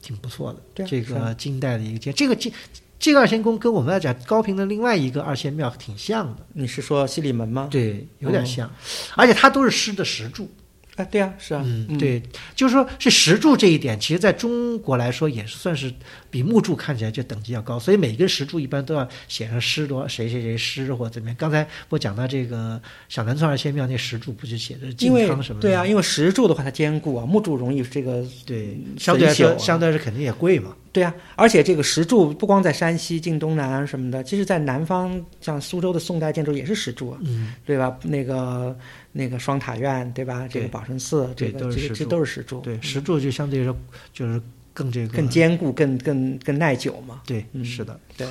[0.06, 0.86] 挺不错的。
[0.86, 2.54] 这个是啊金代的一个建，这个这
[3.00, 7.68] 这个二仙宫跟我们要讲高平的另外一个二仙庙挺像的，你是说西里门吗？
[7.72, 8.72] 对，有点哦像，
[9.16, 10.48] 而且它都是狮的石柱。
[10.96, 12.22] 啊，对啊，是啊，嗯，对，
[12.56, 15.94] 就是说是石柱这一点，其实在中国来说也是算是
[16.30, 21.36] 比木柱看起来就等级要高，所以每根石柱一般都要写上诗多谁谁谁诗或怎么样。
[21.38, 25.68] 刚才我讲到这个小南村二仙庙那石柱，不就写着靖因为康什么的？
[25.68, 30.74] 对啊，因为石柱的话它坚固啊，木柱容易这个对，嗯相对来说，啊相对来说肯定也贵嘛。
[30.94, 37.98] 对啊，而且这个石柱不光在山西、晋东南啊什么的，其实在南方，像苏州的宋代建筑也是石柱啊，嗯，对吧？
[38.02, 38.74] 那个
[39.18, 40.46] 那个双塔院，对吧？
[40.52, 43.78] 这个宝生寺，这对个这个这都是石柱对，石柱就相对来说
[44.12, 44.42] 就是
[44.74, 47.22] 更这个更坚固、更更更耐久嘛。
[47.26, 47.98] 对，嗯是的。
[48.18, 48.28] 对，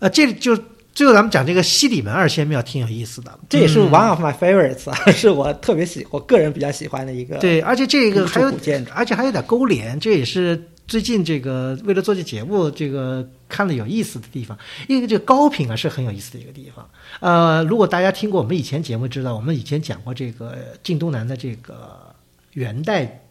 [0.00, 0.58] 呃，这就
[0.92, 7.36] 最后咱们讲这个西里门二仙庙挺有意思的，这也是嗯 one of my favorites 啊，是我特别喜，我个人比较喜欢的一个。
[7.38, 14.56] 对，而且这个还有古建筑，而且还有点勾连，这也是最近这个为了做这节目，这个看了有意思的地方。
[14.88, 16.88] 因为这个高品啊是很有意思的一个地方。
[17.20, 22.14] 呃，如果大家听过我们以前节目，知道我们以前讲过这个晋东南的这个
[22.52, 23.22] 元代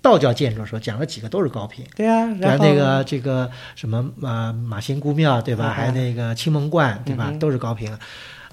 [0.00, 1.84] 道教建筑的时候，讲了几个都是高品。
[1.94, 5.68] 对啊，然然后后那个这个什么呃马仙姑庙对吧？
[5.68, 7.32] 嗯还有那个青蒙观对吧？
[7.38, 7.96] 都是高平。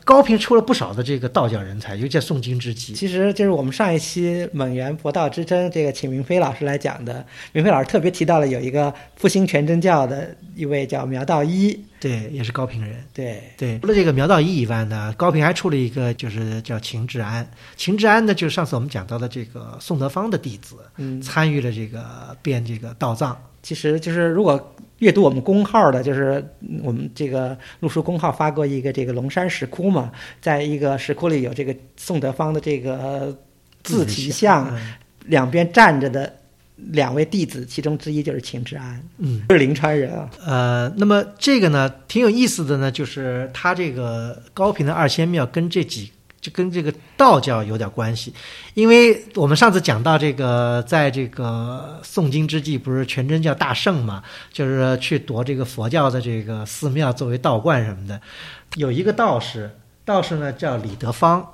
[0.10, 2.93] 高平出了不少的这个道教人才，尤其在宋金之际。
[2.93, 13.05] 其实就是我们上一期《蒙元博道之争》这个请明飞老师来讲的，明飞老师特别提到了有一个复兴全真教的一位叫苗道一，对，也是高平人。
[13.14, 17.47] 对，对，除了这个苗道一以外呢，高平还出了一个，就是叫秦志安。
[17.78, 23.39] 秦志安呢，就是上次我们讲到的这个宋德芳的弟子，嗯，参与了这个编这个道藏。
[23.70, 30.11] 其实就是如果阅读我们公号的，就是嗯我们这个陆书公号发过一个这个龙山石窟嘛，
[30.41, 33.38] 在一个石窟里有这个宋德芳的这个
[33.84, 34.93] 字题像，嗯
[35.26, 36.34] 两边站着的
[36.78, 40.28] 两位弟子，其中之一就是秦志安，嗯，是临川人啊。
[40.43, 46.11] 呃，那么这个呢，挺有意思的呢，就是他这个高平的二仙庙跟这几。
[46.41, 48.33] 就跟这个道教有点关系，
[48.73, 54.23] 因为我们上次讲到这个，在这个诵经之际，不是全真教大圣嘛，
[54.53, 58.19] 就是去夺这个佛教的这个寺庙作为道观什么的。
[58.75, 59.69] 有一个道士，
[60.05, 61.45] 道士呢叫李德芳，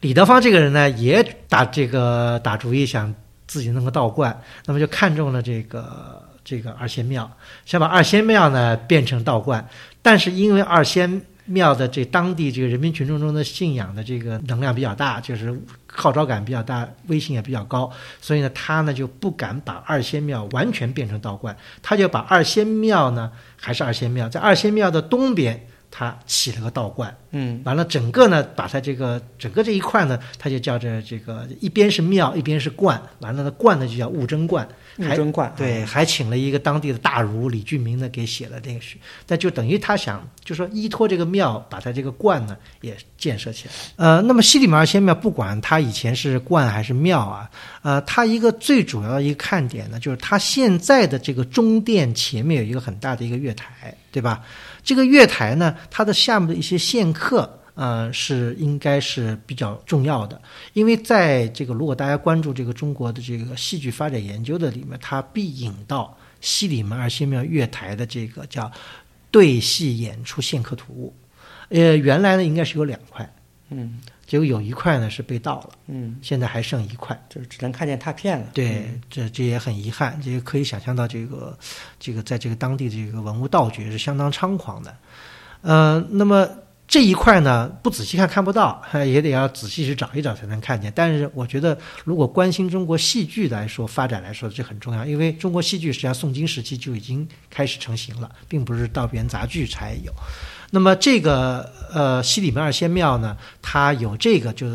[0.00, 3.14] 李德芳这个人呢也打这个打主意，想
[3.46, 7.30] 自己弄个道观，那么就看中了这个这个二仙庙，
[7.64, 9.66] 想把二仙庙呢变成道观，
[10.02, 17.90] 但是因为二仙庙的这当地这个人民群众中的信仰的这个能量比较大，就是号召感比较大，威信也比较高，
[18.20, 25.66] 所以呢，他呢就不敢把二仙庙完全变成道观，他就把二仙庙呢还是二仙庙，在二仙庙的东边，
[25.98, 27.16] 他起了个道观。
[27.30, 34.66] 嗯，完了，整个呢，把它这个整个这一块呢，他就叫着这个一边是庙，一边是观，完了呢，观呢就叫悟真观，
[34.98, 43.74] 还悟真观对，啊还请了一个当地的大儒李俊明呢，给写了这个诗，那就等于他想，就说依托这个庙，把他这个观呢也建设起来。
[43.96, 47.50] 呃，那么西里马二仙庙，不管它以前是观还是庙啊，
[47.82, 54.42] 呃，它一个最主要的一个看点呢，就是它现在的这个中殿前面有一个很大的一个月台，对吧？
[54.86, 60.40] 这个月台呢，它的下面的一些线刻呃，是应该是比较重要的，
[60.74, 68.70] 因为在这个如果大家关注这个中国的这个戏剧发展研究的里面，它必引到西里门二仙庙月台的这个叫
[69.30, 71.12] 对戏演出线刻图，
[71.68, 73.28] 呃，原来呢应该是有两块，
[73.70, 77.16] 嗯结果有一块呢是被盗了，嗯，现在还剩一块。
[77.28, 78.46] 就是只能看见拓片了。
[78.52, 81.56] 对，这这也很遗憾，这也可以想象到这个
[82.00, 84.96] 这个在这个当地的这个文物盗掘是相当猖狂的。
[85.62, 86.48] 呃，那么
[86.88, 90.92] 这一块呢，不仔细看看不到， 也得要仔细去找一找才能看见。
[90.94, 100.12] 但是我觉得，如果关心中国戏剧来说发展来说，这很重要，因为中国戏剧实际上宋金时期就已经开始成型了，并不是到元杂剧才有。
[100.70, 104.66] 那么这个呃西里门二仙庙呢，它有这个就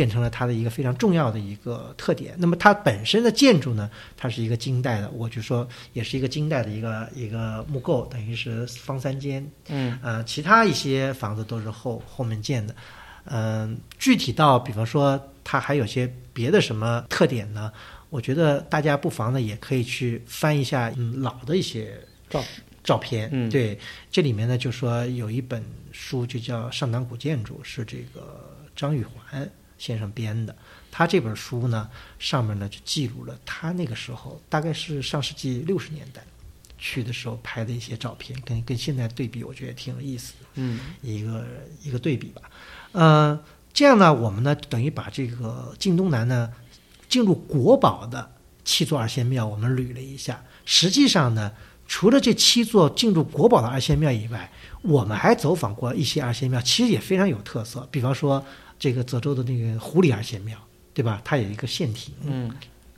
[0.00, 2.34] 变成了它的一个非常重要的一个特点。
[2.38, 9.46] 那么它本身的建筑呢，它是一个金代的，我就说也是一个金代的一个一个木构，等于是方三间。
[9.68, 12.74] 嗯呃，其他一些房子都是后后面建的。
[13.26, 17.70] 嗯、具体到比方说它还有些别的什么特点呢？
[18.08, 22.42] 我觉得大家不妨呢也可以去翻一下嗯老的一些照
[22.82, 23.28] 照片。
[23.32, 23.78] 嗯对，
[24.10, 29.46] 这里面呢就说有一本书就叫《上党古建筑》，是这个张玉环
[29.80, 30.54] 先生编的。
[30.92, 36.20] 他这本书呢上面呢就记录了他那个时候大概是上世纪六十年代
[36.76, 40.46] 去的时候拍的一些照片，跟跟现在对比，我觉得挺有意思的。
[40.54, 41.46] 嗯一个
[41.82, 42.42] 一个对比吧。
[42.92, 43.38] 呃，
[43.72, 46.52] 这样呢，我们呢等于把这个晋东南呢
[47.08, 48.30] 进入国宝的
[48.64, 50.42] 七座二仙庙，我们捋了一下。
[50.64, 51.52] 实际上呢，
[51.86, 54.50] 除了这七座进入国宝的二仙庙以外，
[54.82, 57.86] 我们还走访过一些二仙庙，其实也非常有特色。
[57.90, 58.44] 比方说
[58.80, 60.58] 这个泽州的那个狐狸儿仙庙，
[60.92, 61.20] 对吧？
[61.22, 62.50] 它有一个县体，嗯，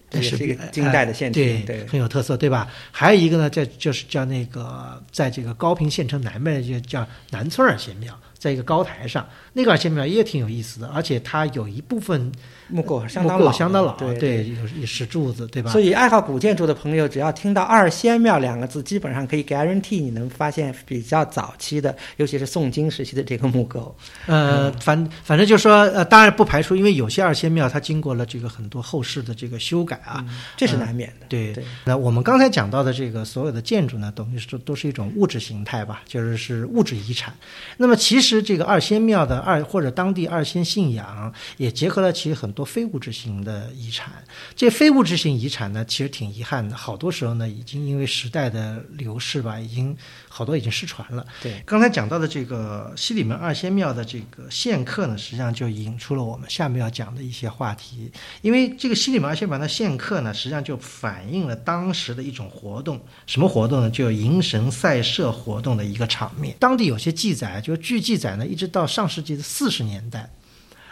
[0.08, 2.70] 这是一个金代的县对亭，对，很有特色，对吧？
[2.92, 12.32] 还有一个呢，在就是叫那个，在这个高平县城南边就叫南村儿仙庙，在一个高台上，那个二仙庙也挺有意思的，而且它有一部分
[12.66, 15.70] 木构相当老，相当老，对对，有有石柱子，对吧？
[15.70, 23.96] 所以，爱好古建筑的朋友，只要听到“二仙庙”两个字，基本上可以 guarantee 你能发现比较早期的，尤其是宋金时期的这个木构。
[24.26, 30.24] 呃，反反正就说，呃，当然不排除，因为有些二仙庙它经过了这个很多后世的这个修改啊，
[30.56, 31.26] 这是难免的。
[31.28, 37.32] 对对，那我们刚才讲到的这个所有的建筑呢，等于是都是一种物质形态吧，就是是物质遗产。
[37.76, 44.12] 那么其实这个二仙庙的二或者当地二仙信仰，也结合了其实很多非物质性的遗产。
[44.54, 49.96] 这非物质性遗产呢，其实挺遗憾的，好多时候呢，已经因为时代的流逝吧，已经
[50.34, 51.26] 好多已经失传了。
[51.42, 58.10] 对，刚才讲到的这个西里门二仙庙的这个线刻呢，实际上就引出了我们下面要讲的一些话题。
[58.40, 63.90] 因为这个西里门二仙庙的线刻呢，实际上就反映了当时的一种活动，什么活动呢？
[63.90, 66.56] 就是迎神赛社活动的一个场面。
[66.58, 70.30] 当地有些记载，就据记载呢，一直到上世纪的四十年代。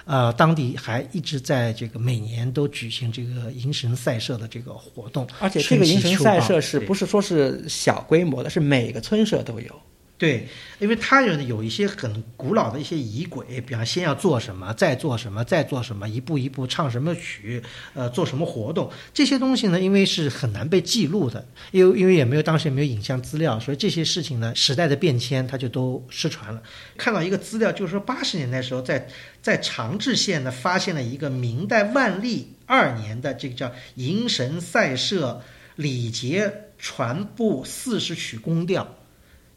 [0.04, 8.50] 呃，当地还一直在这个每年都举行这个迎神赛社的这个活动，而且这个迎神赛社是不是说是小规模的？
[8.50, 9.80] 是每个村社都有。
[10.20, 10.46] 对，
[10.78, 17.62] 因为它有有一些很古老的一些仪轨，比方先要做什么，再做什么，再做什么，一步一步唱什么曲，
[17.94, 26.62] 呃，做什么活动，这些东西呢，因为是很难被记录的，因为因为也没有当时也没有影像资料，所以这些事情呢，时代的变迁它就都失传了。
[26.98, 29.08] 看到一个资料，就是说八十年代时候在
[29.40, 35.42] 在长治县呢发现了一个明代万历二年的这个叫迎神赛社
[35.76, 38.96] 礼节传部四十曲宫调。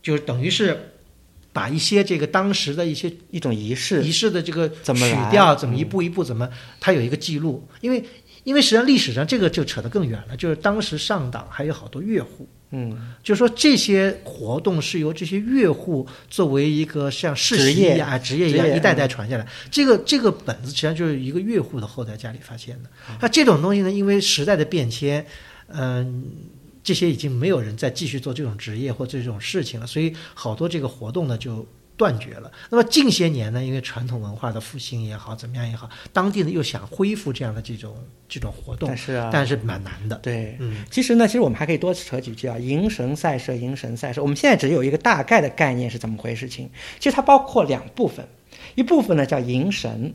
[0.03, 0.77] 就等于是
[1.51, 6.47] 把一些这个当时的一些一种仪式仪式的这个怎么来曲调，怎么嗯一步一步怎么，
[6.79, 7.67] 它有一个记录。
[7.81, 8.03] 因为
[8.43, 19.47] 因为实际上历史上这个就扯得更远了，就是当时上党还有好多乐户，嗯，就是说这些活动是由这些乐户作为一个像世袭一样、啊职业一样一代代传下来。
[19.71, 22.89] 这个这个本子实际上就是一个乐户的后代家里发现的。
[23.09, 25.25] 嗯那这种东西呢，因为时代的变迁，
[25.67, 26.25] 嗯、
[26.83, 31.65] 这些已经没有人再继续做这种职业或这种事情了，所以好多这个活动呢就
[31.95, 32.51] 断绝了。
[32.69, 37.95] 那么近些年呢，因为传统文化的复兴也好，怎么样也好，当地呢又想恢复这样的这种
[38.27, 40.17] 这种活动但，是啊，但是蛮难的。
[40.17, 42.57] 对，嗯，其实呢，其实我们还可以多扯几句啊。
[42.57, 46.69] 迎神赛社，迎神赛社，我们现在只有一个大概的概念是怎么回事情。
[46.99, 48.27] 其实它包括两部分，
[48.75, 50.13] 一部分呢叫迎神，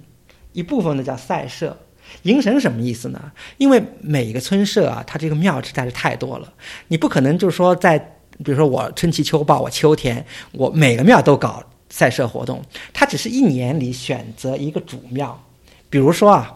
[0.53, 1.79] 一部分呢叫赛社。
[2.23, 3.33] 迎神什么意思呢？
[3.57, 6.53] 因为每一个村社啊，它这个庙实在是太多了，
[6.89, 7.99] 你不可能就是说在，
[8.45, 15.43] 比如说我春季秋报，我秋天我每个庙都搞赛社活动，它只是一年里选择一个主庙，
[15.89, 16.55] 比如说啊，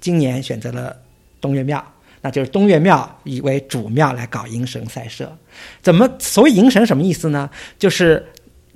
[0.00, 0.96] 今年选择了
[1.40, 1.84] 东岳庙，
[2.20, 5.36] 那就是东岳庙以为主庙来搞迎神赛社。
[5.82, 6.08] 怎么？
[6.18, 7.48] 所谓迎神什么意思呢？
[7.78, 8.26] 就是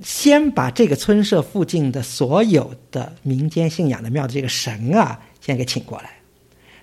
[0.03, 6.11] 先把这个村社附近的所有的民间信仰的庙的这个神啊，先给请过来。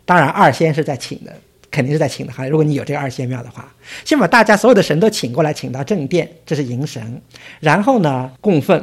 [0.04, 1.34] 当然，二仙是在请的，
[1.70, 2.46] 肯定是在请的哈。
[2.48, 3.70] 如果你有这个二仙庙的话，
[4.04, 7.22] 先把大家所有的神都请过来，请到正殿，这是迎神。
[7.60, 8.82] 然后呢，供奉，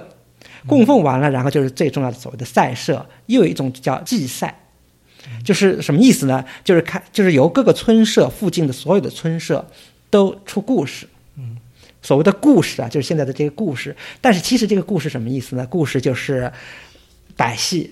[0.68, 4.56] 供奉完了，然后就是最重要的所谓的赛社，又有一种叫祭赛，
[5.44, 6.46] 就是什么意思呢？
[6.64, 9.68] 就是看，就是由各个村社附近的所有的村社
[10.12, 11.08] 都出故事。
[11.38, 11.58] 嗯，
[12.04, 13.96] 所谓的故事啊，就是现在的这个故事。
[14.22, 15.66] 但是其实这个故事什么意思呢？
[15.66, 16.52] 故事就是
[17.36, 17.92] 百戏。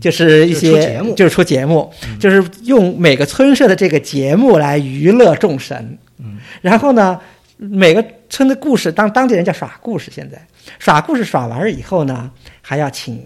[0.00, 5.98] 就是一些就是出节目就是用每个村社的这个节目来娱乐众神。
[6.18, 7.20] 嗯，然后呢，
[7.56, 10.10] 每个村的故事，当当地人叫耍故事。
[10.12, 10.40] 现在
[10.78, 12.30] 耍故事耍完了以后呢，
[12.60, 13.24] 还要请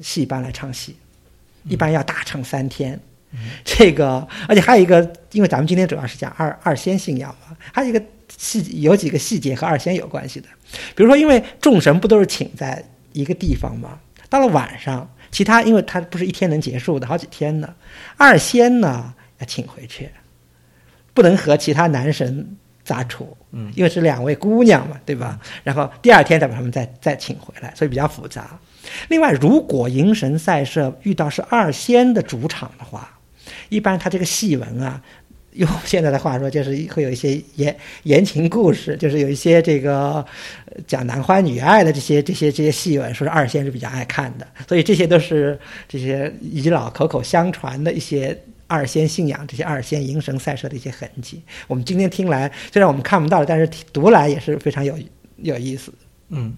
[0.00, 0.96] 戏班来唱戏，
[1.68, 2.98] 一般要大唱三天。
[3.64, 8.02] 这个，而且还有一个，因为咱们今天主要是讲二二仙信仰嘛，还有一个
[8.36, 10.48] 细有几个细节和二仙有关系的，
[10.96, 14.00] 比如说，因为众神不都是请在一个地方吗？
[14.28, 17.74] 到了晚上，其他因为他不是一天能结束的，好几天呢，
[18.16, 20.10] 二仙呢要请回去，
[21.14, 25.38] 不能和其他男神杂处，嗯，因为是两位姑娘嘛，对吧？
[25.62, 28.58] 然后第二天再把他们再再请回来，所以比较复杂。
[29.08, 33.18] 另外，如果迎神赛社遇到是二仙的主场的话，
[33.68, 35.00] 一般他这个戏文啊，
[35.52, 40.24] 用现在的话说，就是会有一些言言情故事，就是有一些这个
[40.86, 48.38] 讲男欢女爱的这些这些这些戏文，说是二仙是比较爱看的，所以这些都是这些遗老口口相传的一些
[48.68, 51.42] 二仙信仰，这些二仙迎神赛社的一些痕迹。
[51.66, 54.96] 我们今天听来，虽然我们看不到，但是读来也是非常有
[55.38, 55.92] 有意思。
[56.28, 56.54] 嗯，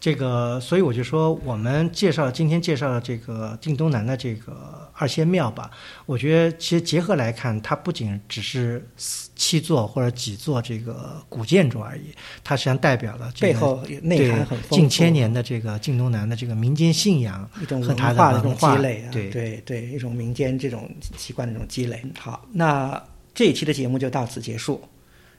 [0.00, 5.70] 这个，所以我就说，我们介绍今天介绍的这个晋东南的这个二仙庙吧，
[6.06, 8.86] 我觉得其实结合来看，它不仅只是
[9.34, 22.00] 七座或者几座这个古建筑而已，它实际上代表了这个背后内涵很丰富，近千年的这个晋东南的这个民间信仰一种和它文化的这种积累啊，对对对，一种民间这种习惯的这种积累。
[22.18, 23.02] 好，那
[23.34, 24.80] 这一期的节目就到此结束，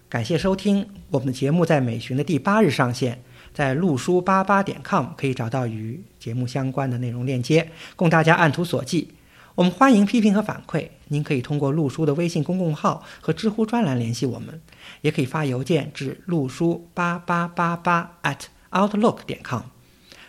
[0.09, 0.85] 感谢收听。
[1.09, 3.21] 我们的节目在每旬的第八日上线，
[3.53, 9.07] 在路书八八点 com 可以找到与节目相关的内容链接，供大家按图索骥。
[9.55, 14.61] 我们欢迎批评和反馈，您可以通过路书的微信公众号和知乎专栏联系我们，
[15.01, 19.63] 也可以发邮件至路书八八八八 at outlook 点 com。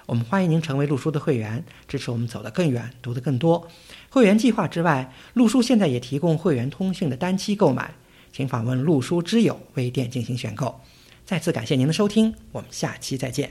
[0.07, 3.69] 我们欢迎您成为路书的会员，支持我们走得更远，读得更多。
[4.09, 7.95] 会员计划之外，路书现在也提供会员通讯的单期购买，
[8.33, 10.81] 请访问路书之友微店进行选购。
[11.31, 13.49] 再次感谢您的收听，我们下期再见。